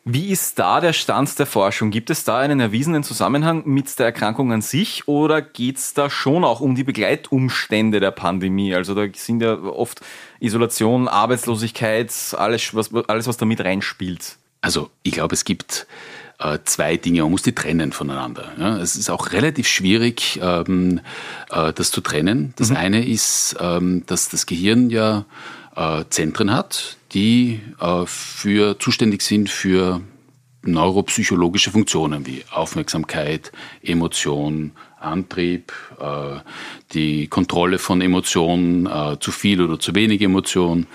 Wie 0.05 0.31
ist 0.31 0.59
da 0.59 0.81
der 0.81 0.91
Stand 0.91 1.39
der 1.39 1.45
Forschung? 1.45 1.89
Gibt 1.89 2.09
es 2.09 2.25
da 2.25 2.39
einen 2.39 2.59
erwiesenen 2.59 3.03
Zusammenhang 3.03 3.63
mit 3.65 3.97
der 3.97 4.07
Erkrankung 4.07 4.51
an 4.51 4.61
sich 4.61 5.07
oder 5.07 5.41
geht 5.41 5.77
es 5.77 5.93
da 5.93 6.09
schon 6.09 6.43
auch 6.43 6.59
um 6.59 6.75
die 6.75 6.83
Begleitumstände 6.83 8.01
der 8.01 8.11
Pandemie? 8.11 8.75
Also 8.75 8.95
da 8.95 9.05
sind 9.15 9.41
ja 9.41 9.57
oft 9.57 10.01
Isolation, 10.41 11.07
Arbeitslosigkeit, 11.07 12.11
alles, 12.37 12.75
was, 12.75 12.93
alles, 13.07 13.27
was 13.27 13.37
da 13.37 13.45
mit 13.45 13.61
reinspielt. 13.61 14.35
Also 14.59 14.89
ich 15.03 15.13
glaube, 15.13 15.35
es 15.35 15.45
gibt 15.45 15.87
äh, 16.39 16.59
zwei 16.65 16.97
Dinge, 16.97 17.21
man 17.21 17.31
muss 17.31 17.43
die 17.43 17.55
trennen 17.55 17.93
voneinander. 17.93 18.51
Ja, 18.59 18.77
es 18.79 18.97
ist 18.97 19.09
auch 19.09 19.31
relativ 19.31 19.69
schwierig, 19.69 20.37
ähm, 20.41 20.99
äh, 21.49 21.71
das 21.71 21.91
zu 21.91 22.01
trennen. 22.01 22.53
Das 22.57 22.71
mhm. 22.71 22.75
eine 22.75 23.07
ist, 23.07 23.55
ähm, 23.61 24.03
dass 24.05 24.27
das 24.27 24.47
Gehirn 24.47 24.89
ja 24.89 25.23
Zentren 26.09 26.51
hat, 26.51 26.97
die 27.13 27.61
äh, 27.79 28.05
für, 28.05 28.79
zuständig 28.79 29.21
sind 29.21 29.49
für 29.49 30.01
neuropsychologische 30.65 31.71
Funktionen 31.71 32.25
wie 32.25 32.43
Aufmerksamkeit, 32.51 33.51
Emotion, 33.81 34.71
Antrieb, 34.99 35.73
äh, 35.99 36.39
die 36.93 37.27
Kontrolle 37.27 37.77
von 37.77 38.01
Emotionen, 38.01 38.85
äh, 38.85 39.17
zu 39.19 39.31
viel 39.31 39.61
oder 39.61 39.79
zu 39.79 39.93
wenig 39.95 40.21
Emotion. 40.21 40.87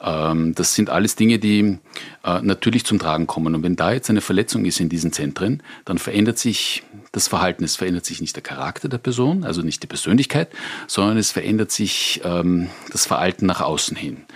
Ähm, 0.00 0.54
das 0.54 0.74
sind 0.74 0.88
alles 0.88 1.16
Dinge, 1.16 1.38
die 1.38 1.78
äh, 2.24 2.40
natürlich 2.42 2.84
zum 2.84 2.98
Tragen 2.98 3.26
kommen. 3.26 3.54
Und 3.54 3.62
wenn 3.64 3.74
da 3.74 3.92
jetzt 3.92 4.08
eine 4.08 4.20
Verletzung 4.20 4.64
ist 4.64 4.80
in 4.80 4.88
diesen 4.88 5.12
Zentren, 5.12 5.62
dann 5.84 5.98
verändert 5.98 6.38
sich 6.38 6.84
das 7.16 7.28
Verhalten. 7.28 7.64
Es 7.64 7.76
verändert 7.76 8.04
sich 8.04 8.20
nicht 8.20 8.36
der 8.36 8.42
Charakter 8.42 8.88
der 8.88 8.98
Person, 8.98 9.44
also 9.44 9.62
nicht 9.62 9.82
die 9.82 9.86
Persönlichkeit, 9.86 10.50
sondern 10.86 11.16
es 11.16 11.32
verändert 11.32 11.72
sich 11.72 12.20
ähm, 12.24 12.68
das 12.92 13.06
Verhalten 13.06 13.46
nach 13.46 13.62
außen 13.62 13.96
hin. 13.96 14.26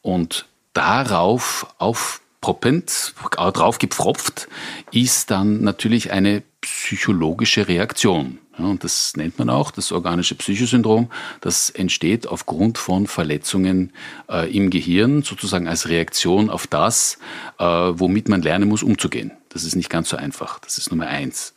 Und 0.00 0.46
darauf 0.72 1.74
aufpoppend, 1.78 3.14
drauf 3.36 3.78
gepfropft, 3.78 4.48
ist 4.92 5.30
dann 5.32 5.62
natürlich 5.62 6.12
eine 6.12 6.42
psychologische 6.60 7.66
Reaktion. 7.66 8.38
Und 8.58 8.84
das 8.84 9.16
nennt 9.16 9.38
man 9.38 9.50
auch 9.50 9.70
das 9.70 9.90
organische 9.90 10.34
Psychosyndrom. 10.34 11.10
Das 11.40 11.70
entsteht 11.70 12.26
aufgrund 12.26 12.78
von 12.78 13.06
Verletzungen 13.06 13.92
äh, 14.28 14.54
im 14.54 14.70
Gehirn, 14.70 15.22
sozusagen 15.22 15.66
als 15.66 15.88
Reaktion 15.88 16.50
auf 16.50 16.66
das, 16.66 17.18
äh, 17.58 17.64
womit 17.64 18.28
man 18.28 18.42
lernen 18.42 18.68
muss, 18.68 18.82
umzugehen. 18.82 19.32
Das 19.48 19.64
ist 19.64 19.76
nicht 19.76 19.90
ganz 19.90 20.10
so 20.10 20.16
einfach. 20.16 20.58
Das 20.60 20.78
ist 20.78 20.90
Nummer 20.90 21.06
eins. 21.06 21.54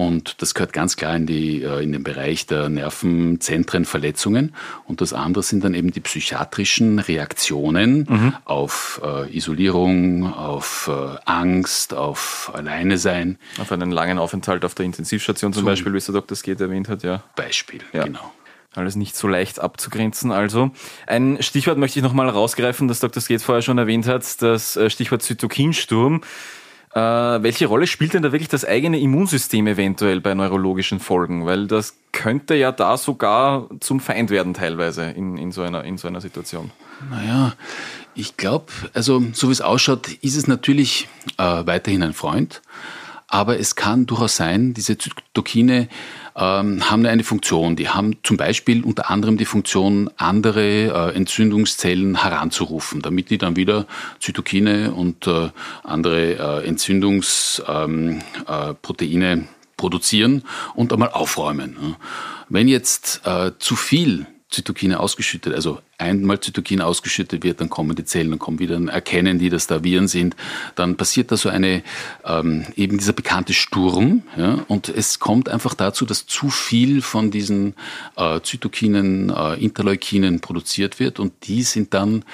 Und 0.00 0.40
das 0.40 0.54
gehört 0.54 0.72
ganz 0.72 0.96
klar 0.96 1.14
in, 1.14 1.26
die, 1.26 1.62
äh, 1.62 1.82
in 1.82 1.92
den 1.92 2.02
Bereich 2.02 2.46
der 2.46 2.70
Nervenzentrenverletzungen. 2.70 4.54
Und 4.86 5.02
das 5.02 5.12
andere 5.12 5.42
sind 5.42 5.62
dann 5.62 5.74
eben 5.74 5.90
die 5.90 6.00
psychiatrischen 6.00 7.00
Reaktionen 7.00 8.06
mhm. 8.08 8.34
auf 8.46 9.02
äh, 9.04 9.36
Isolierung, 9.36 10.32
auf 10.32 10.90
äh, 10.90 11.18
Angst, 11.26 11.92
auf 11.92 12.50
Alleine 12.54 12.96
sein. 12.96 13.36
Auf 13.58 13.72
einen 13.72 13.90
langen 13.90 14.18
Aufenthalt 14.18 14.64
auf 14.64 14.74
der 14.74 14.86
Intensivstation 14.86 15.52
zum, 15.52 15.60
zum 15.60 15.66
Beispiel, 15.66 15.92
wie 15.92 15.98
es 15.98 16.06
der 16.06 16.14
Dr. 16.14 16.34
Sked 16.34 16.62
erwähnt 16.62 16.88
hat, 16.88 17.02
ja. 17.02 17.22
Beispiel, 17.36 17.80
ja. 17.92 18.04
genau. 18.04 18.32
Alles 18.74 18.96
nicht 18.96 19.14
so 19.14 19.28
leicht 19.28 19.60
abzugrenzen. 19.60 20.32
Also 20.32 20.70
ein 21.06 21.42
Stichwort 21.42 21.76
möchte 21.76 21.98
ich 21.98 22.02
nochmal 22.02 22.30
rausgreifen, 22.30 22.88
das 22.88 23.00
Dr. 23.00 23.20
Sked 23.20 23.42
vorher 23.42 23.60
schon 23.60 23.76
erwähnt 23.76 24.06
hat, 24.06 24.40
das 24.40 24.76
äh, 24.76 24.88
Stichwort 24.88 25.20
Zytokinsturm. 25.20 26.22
Äh, 26.92 26.98
welche 27.00 27.66
Rolle 27.66 27.86
spielt 27.86 28.14
denn 28.14 28.22
da 28.22 28.32
wirklich 28.32 28.48
das 28.48 28.64
eigene 28.64 28.98
Immunsystem 28.98 29.66
eventuell 29.68 30.20
bei 30.20 30.34
neurologischen 30.34 30.98
Folgen? 30.98 31.46
Weil 31.46 31.68
das 31.68 31.96
könnte 32.10 32.54
ja 32.56 32.72
da 32.72 32.96
sogar 32.96 33.68
zum 33.78 34.00
Feind 34.00 34.30
werden 34.30 34.54
teilweise 34.54 35.04
in, 35.04 35.36
in, 35.36 35.52
so, 35.52 35.62
einer, 35.62 35.84
in 35.84 35.98
so 35.98 36.08
einer 36.08 36.20
Situation. 36.20 36.72
Naja, 37.08 37.52
ich 38.14 38.36
glaube, 38.36 38.66
also 38.92 39.22
so 39.32 39.48
wie 39.48 39.52
es 39.52 39.60
ausschaut, 39.60 40.08
ist 40.20 40.36
es 40.36 40.48
natürlich 40.48 41.08
äh, 41.38 41.42
weiterhin 41.64 42.02
ein 42.02 42.12
Freund. 42.12 42.60
Aber 43.28 43.60
es 43.60 43.76
kann 43.76 44.06
durchaus 44.06 44.34
sein, 44.34 44.74
diese 44.74 44.98
Zytokine 44.98 45.88
ähm, 46.40 46.90
haben 46.90 47.06
eine 47.06 47.22
Funktion. 47.22 47.76
Die 47.76 47.90
haben 47.90 48.16
zum 48.22 48.38
Beispiel 48.38 48.82
unter 48.82 49.10
anderem 49.10 49.36
die 49.36 49.44
Funktion, 49.44 50.08
andere 50.16 51.12
äh, 51.12 51.14
Entzündungszellen 51.14 52.22
heranzurufen, 52.22 53.02
damit 53.02 53.28
die 53.30 53.38
dann 53.38 53.56
wieder 53.56 53.86
Zytokine 54.18 54.92
und 54.92 55.26
äh, 55.26 55.50
andere 55.84 56.62
äh, 56.62 56.66
Entzündungsproteine 56.66 59.32
ähm, 59.32 59.36
äh, 59.38 59.38
produzieren 59.76 60.42
und 60.74 60.92
einmal 60.92 61.10
aufräumen. 61.10 61.96
Wenn 62.50 62.68
jetzt 62.68 63.22
zu 63.60 63.76
viel 63.76 64.26
Zytokine 64.50 64.98
ausgeschüttet, 64.98 65.54
also 65.54 65.78
einmal 65.96 66.40
Zytokin 66.40 66.80
ausgeschüttet 66.80 67.44
wird, 67.44 67.60
dann 67.60 67.70
kommen 67.70 67.94
die 67.94 68.04
Zellen, 68.04 68.30
dann 68.30 68.38
kommen 68.38 68.58
wieder, 68.58 68.74
dann 68.74 68.88
erkennen 68.88 69.38
die, 69.38 69.48
dass 69.48 69.66
da 69.66 69.84
Viren 69.84 70.08
sind, 70.08 70.34
dann 70.74 70.96
passiert 70.96 71.30
da 71.30 71.36
so 71.36 71.48
eine, 71.48 71.82
ähm, 72.24 72.66
eben 72.74 72.98
dieser 72.98 73.12
bekannte 73.12 73.52
Sturm, 73.52 74.22
ja, 74.36 74.64
und 74.66 74.88
es 74.88 75.20
kommt 75.20 75.48
einfach 75.48 75.74
dazu, 75.74 76.04
dass 76.04 76.26
zu 76.26 76.50
viel 76.50 77.00
von 77.00 77.30
diesen 77.30 77.74
äh, 78.16 78.40
Zytokinen, 78.40 79.30
äh, 79.30 79.54
Interleukinen 79.54 80.40
produziert 80.40 80.98
wird 80.98 81.20
und 81.20 81.32
die 81.46 81.62
sind 81.62 81.94
dann 81.94 82.24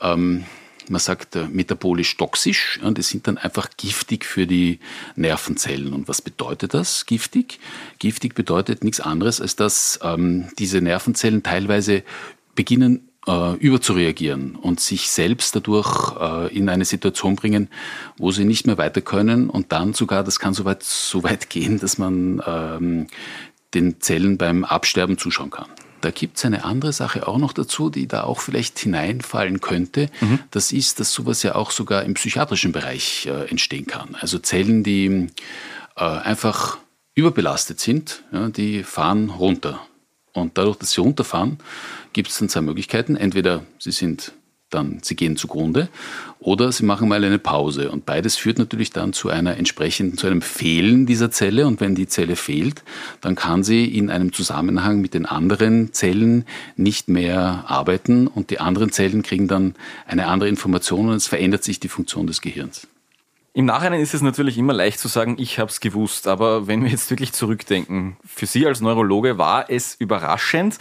ähm, 0.00 0.44
man 0.90 1.00
sagt 1.00 1.36
äh, 1.36 1.46
metabolisch 1.48 2.16
toxisch, 2.16 2.80
und 2.82 2.98
die 2.98 3.02
sind 3.02 3.26
dann 3.26 3.38
einfach 3.38 3.68
giftig 3.76 4.24
für 4.24 4.46
die 4.46 4.80
Nervenzellen. 5.16 5.92
Und 5.92 6.08
was 6.08 6.20
bedeutet 6.20 6.74
das, 6.74 7.06
giftig? 7.06 7.60
Giftig 7.98 8.34
bedeutet 8.34 8.84
nichts 8.84 9.00
anderes, 9.00 9.40
als 9.40 9.56
dass 9.56 10.00
ähm, 10.02 10.48
diese 10.58 10.80
Nervenzellen 10.80 11.42
teilweise 11.42 12.02
beginnen 12.54 13.08
äh, 13.26 13.54
überzureagieren 13.54 14.56
und 14.56 14.80
sich 14.80 15.10
selbst 15.10 15.54
dadurch 15.54 16.16
äh, 16.20 16.56
in 16.56 16.68
eine 16.68 16.84
Situation 16.84 17.36
bringen, 17.36 17.68
wo 18.18 18.32
sie 18.32 18.44
nicht 18.44 18.66
mehr 18.66 18.78
weiter 18.78 19.00
können 19.00 19.48
und 19.48 19.72
dann 19.72 19.94
sogar, 19.94 20.24
das 20.24 20.40
kann 20.40 20.54
so 20.54 20.64
weit, 20.64 20.82
so 20.82 21.22
weit 21.22 21.50
gehen, 21.50 21.78
dass 21.78 21.98
man 21.98 22.42
ähm, 22.46 23.06
den 23.74 24.00
Zellen 24.00 24.38
beim 24.38 24.64
Absterben 24.64 25.18
zuschauen 25.18 25.50
kann. 25.50 25.66
Da 26.00 26.10
gibt 26.10 26.38
es 26.38 26.44
eine 26.44 26.64
andere 26.64 26.92
Sache 26.92 27.28
auch 27.28 27.38
noch 27.38 27.52
dazu, 27.52 27.90
die 27.90 28.06
da 28.06 28.24
auch 28.24 28.40
vielleicht 28.40 28.78
hineinfallen 28.78 29.60
könnte. 29.60 30.08
Mhm. 30.20 30.38
Das 30.50 30.72
ist, 30.72 31.00
dass 31.00 31.12
sowas 31.12 31.42
ja 31.42 31.54
auch 31.54 31.70
sogar 31.70 32.04
im 32.04 32.14
psychiatrischen 32.14 32.72
Bereich 32.72 33.26
äh, 33.26 33.48
entstehen 33.48 33.86
kann. 33.86 34.16
Also 34.20 34.38
Zellen, 34.38 34.82
die 34.82 35.28
äh, 35.96 36.04
einfach 36.04 36.78
überbelastet 37.14 37.80
sind, 37.80 38.22
ja, 38.32 38.48
die 38.48 38.82
fahren 38.82 39.30
runter. 39.30 39.80
Und 40.32 40.56
dadurch, 40.58 40.76
dass 40.76 40.92
sie 40.92 41.00
runterfahren, 41.00 41.58
gibt 42.12 42.30
es 42.30 42.38
dann 42.38 42.48
zwei 42.48 42.60
Möglichkeiten. 42.60 43.16
Entweder 43.16 43.64
sie 43.78 43.90
sind 43.90 44.32
dann 44.70 45.00
sie 45.02 45.16
gehen 45.16 45.36
zugrunde 45.36 45.88
oder 46.38 46.72
sie 46.72 46.84
machen 46.84 47.08
mal 47.08 47.22
eine 47.22 47.38
Pause. 47.38 47.90
Und 47.90 48.06
beides 48.06 48.36
führt 48.36 48.58
natürlich 48.58 48.90
dann 48.90 49.12
zu 49.12 49.28
einer 49.28 49.56
entsprechenden, 49.56 50.16
zu 50.16 50.26
einem 50.26 50.42
Fehlen 50.42 51.06
dieser 51.06 51.30
Zelle. 51.30 51.66
Und 51.66 51.80
wenn 51.80 51.94
die 51.94 52.06
Zelle 52.06 52.36
fehlt, 52.36 52.82
dann 53.20 53.34
kann 53.34 53.62
sie 53.62 53.84
in 53.84 54.10
einem 54.10 54.32
Zusammenhang 54.32 55.00
mit 55.00 55.14
den 55.14 55.26
anderen 55.26 55.92
Zellen 55.92 56.44
nicht 56.76 57.08
mehr 57.08 57.64
arbeiten 57.66 58.26
und 58.26 58.50
die 58.50 58.60
anderen 58.60 58.90
Zellen 58.92 59.22
kriegen 59.22 59.48
dann 59.48 59.74
eine 60.06 60.26
andere 60.26 60.48
Information 60.48 61.08
und 61.08 61.16
es 61.16 61.26
verändert 61.26 61.64
sich 61.64 61.80
die 61.80 61.88
Funktion 61.88 62.26
des 62.26 62.40
Gehirns. 62.40 62.88
Im 63.52 63.64
Nachhinein 63.64 64.00
ist 64.00 64.14
es 64.14 64.22
natürlich 64.22 64.58
immer 64.58 64.72
leicht 64.72 65.00
zu 65.00 65.08
sagen, 65.08 65.36
ich 65.38 65.58
habe 65.58 65.70
es 65.70 65.80
gewusst. 65.80 66.28
Aber 66.28 66.68
wenn 66.68 66.84
wir 66.84 66.90
jetzt 66.90 67.10
wirklich 67.10 67.32
zurückdenken, 67.32 68.16
für 68.24 68.46
Sie 68.46 68.64
als 68.66 68.80
Neurologe 68.80 69.38
war 69.38 69.68
es 69.68 69.96
überraschend, 69.98 70.78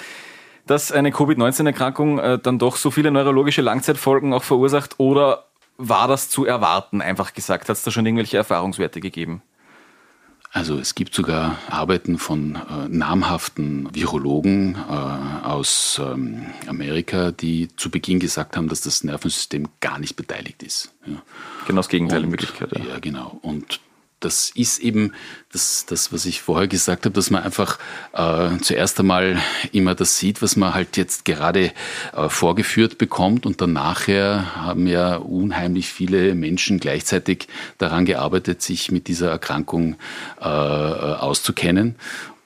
dass 0.70 0.92
eine 0.92 1.12
Covid-19-Erkrankung 1.12 2.20
äh, 2.20 2.38
dann 2.38 2.60
doch 2.60 2.76
so 2.76 2.92
viele 2.92 3.10
neurologische 3.10 3.62
Langzeitfolgen 3.62 4.34
auch 4.34 4.44
verursacht 4.44 5.00
oder 5.00 5.46
war 5.78 6.08
das 6.08 6.30
zu 6.30 6.46
erwarten, 6.46 7.02
einfach 7.02 7.34
gesagt? 7.34 7.70
Hat 7.70 7.78
es 7.78 7.84
da 7.84 7.90
schon 7.90 8.06
irgendwelche 8.06 8.38
Erfahrungswerte 8.38 9.00
gegeben? 9.00 9.42
Also 10.52 10.78
es 10.78 10.94
gibt 10.96 11.14
sogar 11.14 11.58
Arbeiten 11.70 12.18
von 12.18 12.56
äh, 12.56 12.88
namhaften 12.88 13.88
Virologen 13.94 14.76
äh, 14.76 15.46
aus 15.46 16.02
ähm, 16.04 16.48
Amerika, 16.68 17.32
die 17.32 17.70
zu 17.76 17.90
Beginn 17.90 18.20
gesagt 18.20 18.58
haben, 18.58 18.68
dass 18.68 18.82
das 18.82 19.04
Nervensystem 19.04 19.68
gar 19.80 20.00
nicht 20.00 20.16
beteiligt 20.16 20.62
ist. 20.62 20.94
Ja. 21.06 21.22
Genau 21.68 21.80
das 21.80 21.90
Gegenteil 21.90 22.20
Und, 22.20 22.26
in 22.26 22.32
Wirklichkeit. 22.32 22.72
Ja. 22.78 22.94
ja, 22.94 23.00
genau. 23.00 23.40
Und 23.42 23.80
das 24.20 24.52
ist 24.54 24.80
eben 24.80 25.14
das, 25.52 25.86
das, 25.88 26.12
was 26.14 26.26
ich 26.26 26.42
vorher 26.42 26.68
gesagt 26.68 27.06
habe, 27.06 27.14
dass 27.14 27.30
man 27.30 27.44
einfach 27.44 27.80
äh, 28.14 28.58
zuerst 28.62 29.00
einmal 29.00 29.38
immer 29.72 29.96
das 29.96 30.20
sieht, 30.20 30.42
was 30.42 30.56
man 30.56 30.74
halt 30.74 30.98
jetzt 30.98 31.26
gerade 31.26 31.72
äh, 32.16 32.30
vorgeführt 32.30 32.98
bekommt 32.98 33.46
und 33.46 33.62
dann 33.62 33.74
nachher 33.74 34.56
haben 34.56 34.88
ja 34.88 35.16
unheimlich 35.16 35.90
viele 35.90 36.36
Menschen 36.36 36.80
gleichzeitig 36.80 37.48
daran 37.78 38.06
gearbeitet, 38.06 38.62
sich 38.62 38.92
mit 38.92 39.08
dieser 39.08 39.30
Erkrankung 39.32 39.96
äh, 40.40 40.44
auszukennen. 40.44 41.96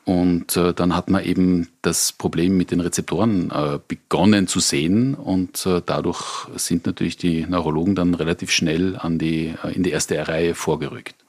Und 0.06 0.58
äh, 0.58 0.74
dann 0.74 0.96
hat 0.96 1.10
man 1.10 1.24
eben 1.24 1.70
das 1.82 2.12
Problem 2.12 2.58
mit 2.58 2.72
den 2.72 2.82
Rezeptoren 2.82 3.52
äh, 3.52 3.80
begonnen 3.88 4.48
zu 4.48 4.60
sehen 4.60 5.16
und 5.16 5.66
äh, 5.66 5.82
dadurch 5.86 6.48
sind 6.58 6.86
natürlich 6.86 7.16
die 7.16 7.46
Neurologen 7.46 7.96
dann 7.96 8.14
relativ 8.14 8.52
schnell 8.52 8.98
an 8.98 9.18
die, 9.18 9.54
äh, 9.64 9.72
in 9.72 9.84
die 9.84 9.92
erste 9.92 10.28
Reihe 10.28 10.56
vorgerückt. 10.56 11.23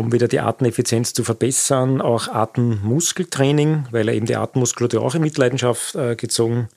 um 0.00 0.12
wieder 0.12 0.26
die 0.26 0.40
Atemeffizienz 0.40 1.12
zu 1.12 1.22
verbessern. 1.22 2.00
Auch 2.00 2.28
Atemmuskeltraining, 2.28 3.86
weil 3.90 4.08
eben 4.08 4.26
die 4.26 4.36
Atemmuskulatur 4.36 5.02
auch 5.02 5.14
in 5.14 5.22
Mitleidenschaft 5.22 5.94
äh, 5.94 6.16
gezogen 6.16 6.68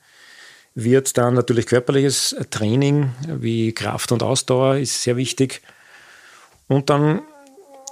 wird. 0.74 1.16
Dann 1.16 1.34
natürlich 1.34 1.66
körperliches 1.66 2.36
Training 2.50 3.10
wie 3.26 3.72
Kraft 3.72 4.12
und 4.12 4.22
Ausdauer 4.22 4.76
ist 4.76 5.02
sehr 5.02 5.16
wichtig. 5.16 5.62
Und 6.68 6.90
dann 6.90 7.22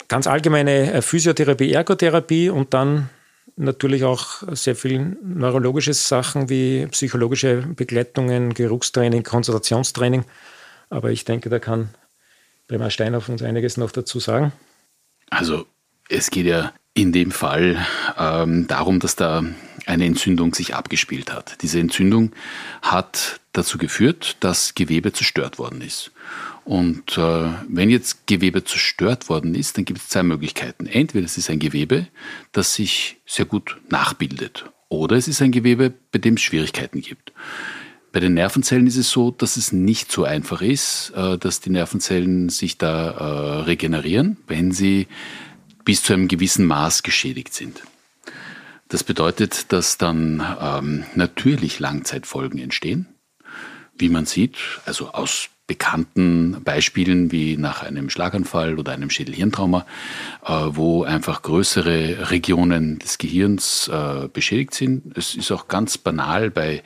ganz 0.09 0.27
allgemeine 0.27 0.92
äh, 0.92 1.03
Physiotherapie, 1.03 1.73
Ergotherapie 1.73 2.51
und 2.51 2.75
dann 2.75 3.09
natürlich 3.57 4.05
auch 4.05 4.42
sehr 4.53 4.77
viel 4.77 5.16
neurologische 5.23 5.95
Sachen 5.95 6.49
wie 6.49 6.87
psychologische 6.87 7.62
Begleitungen, 7.75 8.55
Geruchstraining, 8.55 9.23
Konzentrationstraining. 9.23 10.25
Aber 10.90 11.11
ich 11.11 11.25
denke, 11.25 11.49
da 11.49 11.59
kann 11.59 11.90
Bremer 12.68 12.90
Steinhoff 12.90 13.29
uns 13.29 13.42
einiges 13.42 13.77
noch 13.77 13.90
dazu 13.90 14.21
sagen. 14.21 14.53
Also 15.33 15.66
es 16.11 16.31
geht 16.31 16.45
ja 16.45 16.75
in 16.92 17.11
dem 17.11 17.31
Fall 17.31 17.85
ähm, 18.18 18.66
darum, 18.66 19.01
dass 19.01 19.16
da 19.16 19.42
eine 19.87 20.05
Entzündung 20.05 20.55
sich 20.55 20.75
abgespielt 20.75 21.33
hat. 21.33 21.57
Diese 21.62 21.81
Entzündung 21.81 22.33
hat 22.83 23.40
dazu 23.53 23.79
geführt, 23.79 24.37
dass 24.40 24.75
Gewebe 24.75 25.12
zerstört 25.12 25.59
worden 25.59 25.81
ist. 25.81 26.12
Und 26.64 27.16
äh, 27.16 27.49
wenn 27.66 27.88
jetzt 27.88 28.27
Gewebe 28.27 28.62
zerstört 28.62 29.31
worden 29.31 29.55
ist, 29.55 29.79
dann 29.79 29.87
gibt 29.87 30.01
es 30.01 30.09
zwei 30.11 30.23
Möglichkeiten. 30.23 30.87
Entweder 30.87 31.25
es 31.25 31.38
ist 31.38 31.49
ein 31.49 31.59
Gewebe, 31.59 32.09
das 32.53 32.75
sich 32.75 33.16
sehr 33.27 33.47
gut 33.47 33.79
nachbildet, 33.88 34.66
oder 34.90 35.16
es 35.16 35.29
ist 35.29 35.40
ein 35.40 35.51
Gewebe, 35.51 35.95
bei 36.12 36.18
dem 36.18 36.35
es 36.35 36.42
Schwierigkeiten 36.42 37.01
gibt. 37.01 37.33
Bei 38.12 38.20
den 38.20 38.35
Nervenzellen 38.35 38.87
ist 38.87 38.98
es 38.98 39.11
so, 39.11 39.31
dass 39.31 39.57
es 39.57 39.72
nicht 39.72 40.12
so 40.12 40.25
einfach 40.25 40.61
ist, 40.61 41.12
äh, 41.16 41.38
dass 41.38 41.61
die 41.61 41.70
Nervenzellen 41.70 42.51
sich 42.51 42.77
da 42.77 43.11
äh, 43.11 43.61
regenerieren, 43.62 44.37
wenn 44.46 44.70
sie 44.70 45.09
bis 45.85 46.03
zu 46.03 46.12
einem 46.12 46.29
gewissen 46.29 46.66
Maß 46.66 47.03
geschädigt 47.03 47.55
sind. 47.55 47.83
Das 48.88 49.03
bedeutet, 49.03 49.72
dass 49.72 49.96
dann 49.96 50.44
ähm, 50.61 51.05
natürlich 51.14 51.81
Langzeitfolgen 51.81 52.61
entstehen, 52.61 53.09
wie 53.96 54.11
man 54.11 54.27
sieht, 54.27 54.59
also 54.85 55.12
aus 55.12 55.48
bekannten 55.72 56.62
Beispielen 56.64 57.32
wie 57.32 57.56
nach 57.56 57.82
einem 57.82 58.11
Schlaganfall 58.11 58.78
oder 58.78 58.92
einem 58.92 59.08
Schädelhirntrauma, 59.08 59.87
äh, 60.44 60.50
wo 60.68 61.02
einfach 61.02 61.40
größere 61.40 62.30
Regionen 62.30 62.98
des 62.98 63.16
Gehirns 63.16 63.88
äh, 63.88 64.28
beschädigt 64.30 64.74
sind. 64.74 65.16
Es 65.16 65.35
ist 65.35 65.50
auch 65.50 65.68
ganz 65.68 65.96
banal 65.96 66.50
bei 66.50 66.82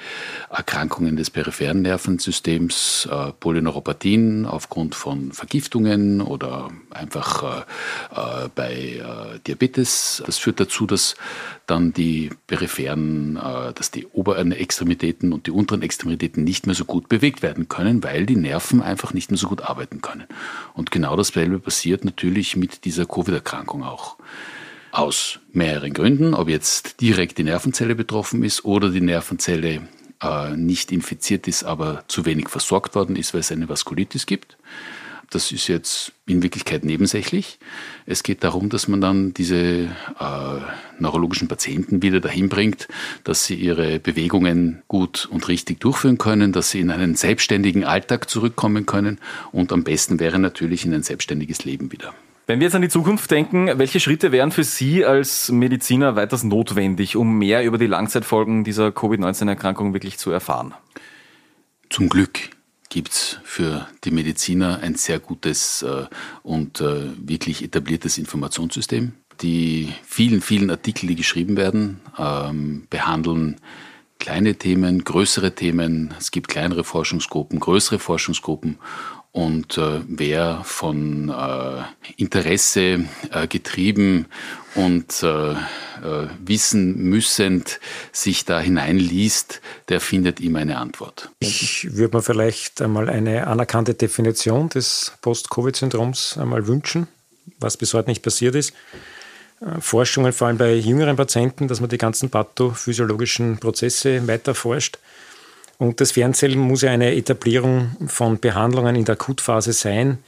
Erkrankungen 0.51 1.17
des 1.17 1.31
peripheren 1.31 1.83
Nervensystems, 1.83 3.09
äh, 3.11 3.33
Polyneuropathien 3.41 4.47
aufgrund 4.47 4.95
von 4.95 5.33
Vergiftungen 5.33 6.21
oder 6.21 6.71
einfach 6.91 7.67
bei 8.55 9.03
Diabetes. 9.47 10.23
Das 10.25 10.39
führt 10.39 10.61
dazu, 10.61 10.87
dass 10.87 11.17
dann 11.67 11.93
die 11.93 12.31
peripheren, 12.47 13.35
dass 13.35 13.91
die 13.91 14.07
oberen 14.07 14.53
Extremitäten 14.53 15.33
und 15.33 15.47
die 15.47 15.51
unteren 15.51 15.83
Extremitäten 15.83 16.45
nicht 16.45 16.67
mehr 16.67 16.77
so 16.77 16.85
gut 16.85 17.09
bewegt 17.09 17.43
werden 17.43 17.69
können, 17.69 18.05
weil 18.05 18.27
die 18.27 18.37
Nerven 18.37 18.57
Nerven 18.57 18.83
einfach 18.83 19.13
nicht 19.13 19.31
mehr 19.31 19.39
so 19.39 19.49
gut 19.49 19.63
arbeiten 19.63 20.01
können. 20.01 20.25
Und 20.75 20.91
genau 20.91 21.17
dasselbe 21.17 21.59
passiert 21.59 22.05
natürlich 22.05 22.57
mit 22.57 22.85
dieser 22.85 23.07
Covid-Erkrankung 23.07 23.85
auch. 23.85 24.17
Aus 24.93 25.41
mehreren 25.53 25.93
Gründen, 25.93 26.35
ob 26.35 26.49
jetzt 26.49 27.01
direkt 27.01 27.39
die 27.39 27.45
Nervenzelle 27.45 27.95
betroffen 27.95 28.43
ist 28.43 28.65
oder 28.65 28.91
die 28.91 29.03
Nervenzelle 29.03 29.83
äh, 30.23 30.57
nicht 30.57 30.91
infiziert 30.91 31.47
ist, 31.49 31.65
aber 31.65 32.05
zu 32.09 32.25
wenig 32.25 32.49
versorgt 32.49 32.95
worden 32.95 33.15
ist, 33.15 33.35
weil 33.35 33.41
es 33.41 33.53
eine 33.53 33.69
Vaskulitis 33.69 34.27
gibt. 34.27 34.57
Das 35.31 35.51
ist 35.51 35.67
jetzt 35.67 36.13
in 36.27 36.43
Wirklichkeit 36.43 36.85
nebensächlich. 36.85 37.59
Es 38.07 38.23
geht 38.23 38.45
darum, 38.45 38.69
dass 38.69 38.87
man 38.87 39.01
dann 39.01 39.35
diese 39.35 39.57
äh, 39.57 39.89
neurologischen 40.99 41.49
Patienten 41.49 42.03
wieder 42.03 42.21
dahin 42.21 42.49
bringt, 42.49 42.87
dass 43.25 43.45
sie 43.45 43.55
ihre 43.55 43.99
Bewegungen 43.99 44.83
gut 44.87 45.27
und 45.31 45.49
richtig 45.49 45.81
durchführen 45.81 46.19
können, 46.19 46.53
dass 46.53 46.71
sie 46.71 46.81
in 46.81 46.91
einen 46.91 47.17
selbstständigen 47.17 47.85
Alltag 47.85 48.31
zurückkommen 48.31 48.87
können 48.87 49.19
und 49.51 49.73
am 49.73 49.83
besten 49.83 50.21
wäre 50.21 50.39
natürlich 50.39 50.85
in 50.85 50.95
ein 50.95 51.03
selbstständiges 51.03 51.65
Leben 51.65 51.91
wieder. 51.91 52.15
Wenn 52.49 52.61
wir 52.61 52.67
jetzt 52.67 52.77
an 52.77 52.83
die 52.83 52.89
Zukunft 52.89 53.29
denken, 53.33 53.67
welche 53.77 53.99
Schritte 53.99 54.31
wären 54.31 54.53
für 54.53 54.63
Sie 54.63 55.05
als 55.05 55.51
Mediziner 55.51 56.15
weiters 56.15 56.45
notwendig, 56.45 57.17
um 57.17 57.39
mehr 57.39 57.65
über 57.65 57.77
die 57.77 57.89
Langzeitfolgen 57.89 58.63
dieser 58.63 58.93
Covid-19-Erkrankung 58.93 59.93
wirklich 59.93 60.19
zu 60.19 60.31
erfahren? 60.31 60.73
Zum 61.91 62.09
Glück 62.09 62.51
gibt 62.89 63.13
es 63.13 63.39
für 63.45 63.87
die 64.05 64.11
Mediziner 64.11 64.81
ein 64.81 64.95
sehr 64.95 65.19
gutes 65.19 65.83
äh, 65.83 66.07
und 66.43 66.81
äh, 66.81 67.11
wirklich 67.19 67.63
etabliertes 67.63 68.19
Informationssystem. 68.19 69.13
Die 69.43 69.93
vielen, 70.05 70.41
vielen 70.41 70.71
Artikel, 70.71 71.09
die 71.09 71.17
geschrieben 71.17 71.57
werden, 71.57 72.01
ähm, 72.19 72.87
behandeln 72.89 73.57
kleine 74.19 74.55
Themen, 74.57 75.05
größere 75.05 75.55
Themen. 75.55 76.15
Es 76.19 76.31
gibt 76.31 76.49
kleinere 76.49 76.85
Forschungsgruppen, 76.85 77.61
größere 77.61 77.99
Forschungsgruppen 77.99 78.79
und 79.37 79.77
äh, 79.77 80.01
wer 80.09 80.63
von 80.65 81.29
äh, 81.29 81.83
Interesse 82.17 83.05
äh, 83.31 83.47
getrieben 83.47 84.25
und 84.75 85.23
äh, 85.23 85.53
äh, 85.53 85.57
wissen 86.43 86.97
müssend 86.97 87.79
sich 88.13 88.47
da 88.47 88.59
hineinliest, 88.59 89.61
der 89.91 90.01
findet 90.01 90.41
immer 90.41 90.61
eine 90.61 90.79
Antwort. 90.79 91.31
Ich 91.41 91.87
würde 91.95 92.17
mir 92.17 92.23
vielleicht 92.23 92.81
einmal 92.81 93.11
eine 93.11 93.47
anerkannte 93.47 93.93
Definition 93.93 94.71
des 94.71 95.13
Post-Covid-Syndroms 95.21 96.39
einmal 96.39 96.67
wünschen, 96.67 97.07
was 97.61 97.77
bis 97.77 97.93
heute 97.93 98.09
nicht 98.09 98.23
passiert 98.23 98.55
ist. 98.55 98.73
Äh, 99.61 99.83
Forschungen, 99.83 100.33
vor 100.33 100.47
allem 100.47 100.57
bei 100.57 100.73
jüngeren 100.77 101.17
Patienten, 101.17 101.69
dass 101.69 101.81
man 101.81 101.91
die 101.91 101.99
ganzen 101.99 102.31
pathophysiologischen 102.31 103.59
Prozesse 103.59 104.27
weiter 104.27 104.55
forscht 104.55 104.99
und 105.79 106.01
das 106.01 106.13
Fernzellen 106.13 106.59
muss 106.59 106.83
ja 106.83 106.91
eine 106.91 107.15
Etablierung 107.15 107.97
von 108.07 108.39
Behandlungen 108.39 108.97
in 108.97 109.05
der 109.05 109.15
Akutphase 109.15 109.73
sein, 109.73 110.19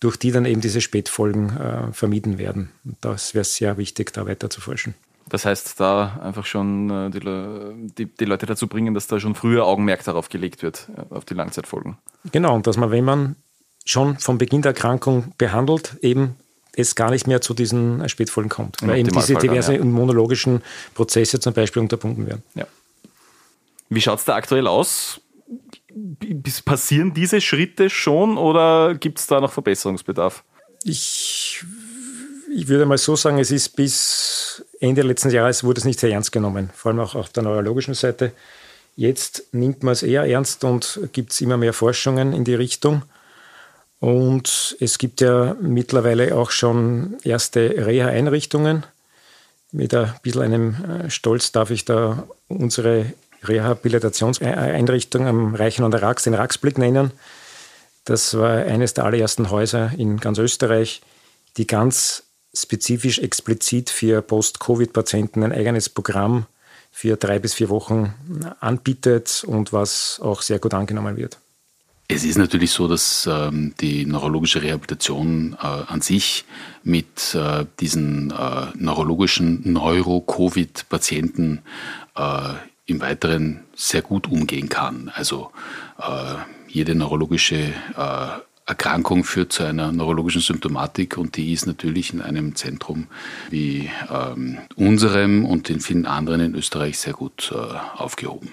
durch 0.00 0.16
die 0.16 0.30
dann 0.30 0.44
eben 0.44 0.60
diese 0.60 0.80
Spätfolgen 0.80 1.56
äh, 1.56 1.92
vermieden 1.92 2.38
werden. 2.38 2.70
Und 2.84 2.96
das 3.00 3.34
wäre 3.34 3.44
sehr 3.44 3.78
wichtig, 3.78 4.12
da 4.12 4.26
weiter 4.26 4.48
zu 4.50 4.60
forschen. 4.60 4.94
Das 5.28 5.44
heißt, 5.44 5.78
da 5.80 6.20
einfach 6.22 6.46
schon 6.46 6.90
äh, 6.90 7.10
die, 7.10 7.20
die, 7.98 8.06
die, 8.06 8.24
Leute 8.24 8.46
dazu 8.46 8.66
bringen, 8.66 8.94
dass 8.94 9.06
da 9.08 9.20
schon 9.20 9.34
früher 9.34 9.66
Augenmerk 9.66 10.04
darauf 10.04 10.28
gelegt 10.28 10.62
wird, 10.62 10.88
äh, 10.96 11.14
auf 11.14 11.24
die 11.24 11.34
Langzeitfolgen. 11.34 11.98
Genau, 12.32 12.54
und 12.54 12.66
dass 12.66 12.76
man, 12.76 12.90
wenn 12.90 13.04
man 13.04 13.36
schon 13.84 14.18
vom 14.18 14.38
Beginn 14.38 14.62
der 14.62 14.70
Erkrankung 14.70 15.32
behandelt, 15.38 15.96
eben 16.02 16.36
es 16.74 16.94
gar 16.94 17.10
nicht 17.10 17.26
mehr 17.26 17.40
zu 17.40 17.54
diesen 17.54 18.08
Spätfolgen 18.08 18.48
kommt, 18.48 18.76
weil 18.82 18.98
eben 18.98 19.10
diese 19.10 19.34
diversen 19.34 19.74
ja. 19.74 19.80
immunologischen 19.80 20.62
Prozesse 20.94 21.40
zum 21.40 21.52
Beispiel 21.52 21.82
unterbunden 21.82 22.26
werden. 22.26 22.42
Ja. 22.54 22.66
Wie 23.88 24.00
schaut 24.00 24.18
es 24.18 24.24
da 24.24 24.34
aktuell 24.34 24.66
aus? 24.66 25.20
Passieren 26.64 27.14
diese 27.14 27.40
Schritte 27.40 27.90
schon 27.90 28.36
oder 28.36 28.94
gibt 28.94 29.18
es 29.18 29.26
da 29.26 29.40
noch 29.40 29.52
Verbesserungsbedarf? 29.52 30.44
Ich, 30.84 31.64
ich 32.54 32.68
würde 32.68 32.86
mal 32.86 32.98
so 32.98 33.16
sagen, 33.16 33.38
es 33.38 33.50
ist 33.50 33.70
bis 33.70 34.64
Ende 34.80 35.02
letzten 35.02 35.30
Jahres 35.30 35.64
wurde 35.64 35.80
es 35.80 35.84
nicht 35.84 35.98
sehr 35.98 36.10
ernst 36.10 36.32
genommen, 36.32 36.70
vor 36.74 36.90
allem 36.90 37.00
auch 37.00 37.14
auf 37.14 37.30
der 37.30 37.42
neurologischen 37.42 37.94
Seite. 37.94 38.32
Jetzt 38.96 39.44
nimmt 39.52 39.82
man 39.82 39.92
es 39.92 40.02
eher 40.02 40.24
ernst 40.24 40.64
und 40.64 41.00
gibt 41.12 41.32
es 41.32 41.40
immer 41.40 41.56
mehr 41.56 41.72
Forschungen 41.72 42.32
in 42.32 42.44
die 42.44 42.54
Richtung. 42.54 43.02
Und 44.00 44.76
es 44.80 44.98
gibt 44.98 45.20
ja 45.20 45.56
mittlerweile 45.60 46.36
auch 46.36 46.50
schon 46.50 47.16
erste 47.24 47.86
Reha-Einrichtungen. 47.86 48.84
Mit 49.72 49.94
ein 49.94 50.14
bisschen 50.22 50.42
einem 50.42 50.74
äh, 50.84 51.10
Stolz 51.10 51.52
darf 51.52 51.70
ich 51.70 51.84
da 51.84 52.26
unsere 52.48 53.12
Rehabilitationseinrichtung 53.42 55.26
am 55.26 55.54
Reichen 55.54 55.84
und 55.84 55.92
der 55.92 56.02
Rax, 56.02 56.24
den 56.24 56.34
Raxblick 56.34 56.78
nennen. 56.78 57.12
Das 58.04 58.36
war 58.36 58.50
eines 58.50 58.94
der 58.94 59.04
allerersten 59.04 59.50
Häuser 59.50 59.92
in 59.96 60.18
ganz 60.18 60.38
Österreich, 60.38 61.02
die 61.56 61.66
ganz 61.66 62.24
spezifisch 62.54 63.18
explizit 63.18 63.90
für 63.90 64.22
Post-Covid-Patienten 64.22 65.42
ein 65.42 65.52
eigenes 65.52 65.88
Programm 65.88 66.46
für 66.90 67.16
drei 67.16 67.38
bis 67.38 67.54
vier 67.54 67.68
Wochen 67.68 68.14
anbietet 68.60 69.44
und 69.46 69.72
was 69.72 70.20
auch 70.22 70.42
sehr 70.42 70.58
gut 70.58 70.74
angenommen 70.74 71.16
wird. 71.16 71.38
Es 72.10 72.24
ist 72.24 72.38
natürlich 72.38 72.70
so, 72.70 72.88
dass 72.88 73.28
ähm, 73.30 73.74
die 73.82 74.06
neurologische 74.06 74.62
Rehabilitation 74.62 75.54
äh, 75.60 75.66
an 75.66 76.00
sich 76.00 76.46
mit 76.82 77.34
äh, 77.34 77.66
diesen 77.80 78.30
äh, 78.30 78.68
neurologischen 78.76 79.70
Neuro-Covid-Patienten 79.70 81.60
äh, 82.16 82.54
im 82.88 83.00
Weiteren 83.00 83.60
sehr 83.76 84.02
gut 84.02 84.26
umgehen 84.28 84.68
kann. 84.68 85.12
Also 85.14 85.50
äh, 85.98 86.34
jede 86.68 86.94
neurologische 86.94 87.56
äh, 87.56 88.26
Erkrankung 88.66 89.24
führt 89.24 89.52
zu 89.52 89.62
einer 89.64 89.92
neurologischen 89.92 90.42
Symptomatik 90.42 91.16
und 91.16 91.36
die 91.36 91.52
ist 91.52 91.66
natürlich 91.66 92.12
in 92.12 92.20
einem 92.20 92.54
Zentrum 92.54 93.06
wie 93.50 93.90
ähm, 94.10 94.58
unserem 94.76 95.44
und 95.44 95.70
in 95.70 95.80
vielen 95.80 96.06
anderen 96.06 96.40
in 96.40 96.54
Österreich 96.54 96.98
sehr 96.98 97.12
gut 97.12 97.52
äh, 97.54 98.00
aufgehoben. 98.00 98.50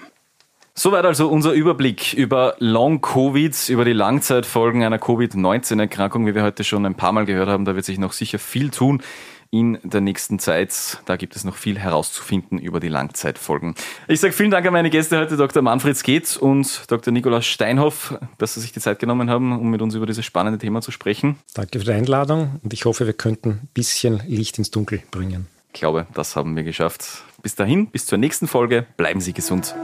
Soweit 0.78 1.06
also 1.06 1.28
unser 1.28 1.52
Überblick 1.52 2.12
über 2.12 2.54
Long-Covid, 2.58 3.70
über 3.70 3.86
die 3.86 3.94
Langzeitfolgen 3.94 4.84
einer 4.84 4.98
Covid-19-Erkrankung, 4.98 6.26
wie 6.26 6.34
wir 6.34 6.42
heute 6.42 6.64
schon 6.64 6.84
ein 6.84 6.94
paar 6.94 7.12
Mal 7.12 7.24
gehört 7.24 7.48
haben. 7.48 7.64
Da 7.64 7.74
wird 7.74 7.86
sich 7.86 7.98
noch 7.98 8.12
sicher 8.12 8.38
viel 8.38 8.68
tun 8.68 9.02
in 9.50 9.78
der 9.82 10.00
nächsten 10.00 10.38
Zeit. 10.38 10.98
Da 11.06 11.16
gibt 11.16 11.36
es 11.36 11.44
noch 11.44 11.56
viel 11.56 11.78
herauszufinden 11.78 12.58
über 12.58 12.80
die 12.80 12.88
Langzeitfolgen. 12.88 13.74
Ich 14.08 14.20
sage 14.20 14.32
vielen 14.32 14.50
Dank 14.50 14.66
an 14.66 14.72
meine 14.72 14.90
Gäste 14.90 15.18
heute, 15.18 15.36
Dr. 15.36 15.62
Manfred 15.62 15.96
Skeet 15.96 16.36
und 16.36 16.90
Dr. 16.90 17.12
Nikolaus 17.12 17.46
Steinhoff, 17.46 18.18
dass 18.38 18.54
Sie 18.54 18.60
sich 18.60 18.72
die 18.72 18.80
Zeit 18.80 18.98
genommen 18.98 19.30
haben, 19.30 19.58
um 19.58 19.70
mit 19.70 19.82
uns 19.82 19.94
über 19.94 20.06
dieses 20.06 20.24
spannende 20.24 20.58
Thema 20.58 20.80
zu 20.80 20.90
sprechen. 20.90 21.36
Danke 21.54 21.78
für 21.78 21.84
die 21.84 21.92
Einladung 21.92 22.60
und 22.62 22.72
ich 22.72 22.84
hoffe, 22.84 23.06
wir 23.06 23.14
könnten 23.14 23.50
ein 23.50 23.68
bisschen 23.74 24.22
Licht 24.26 24.58
ins 24.58 24.70
Dunkel 24.70 25.02
bringen. 25.10 25.46
Ich 25.72 25.80
glaube, 25.80 26.06
das 26.14 26.36
haben 26.36 26.56
wir 26.56 26.64
geschafft. 26.64 27.22
Bis 27.42 27.54
dahin, 27.54 27.88
bis 27.88 28.06
zur 28.06 28.18
nächsten 28.18 28.48
Folge. 28.48 28.86
Bleiben 28.96 29.20
Sie 29.20 29.32
gesund. 29.32 29.74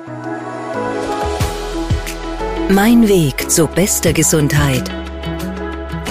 Mein 2.71 3.07
Weg 3.09 3.51
zu 3.51 3.67
bester 3.67 4.15
Gesundheit 4.15 5.02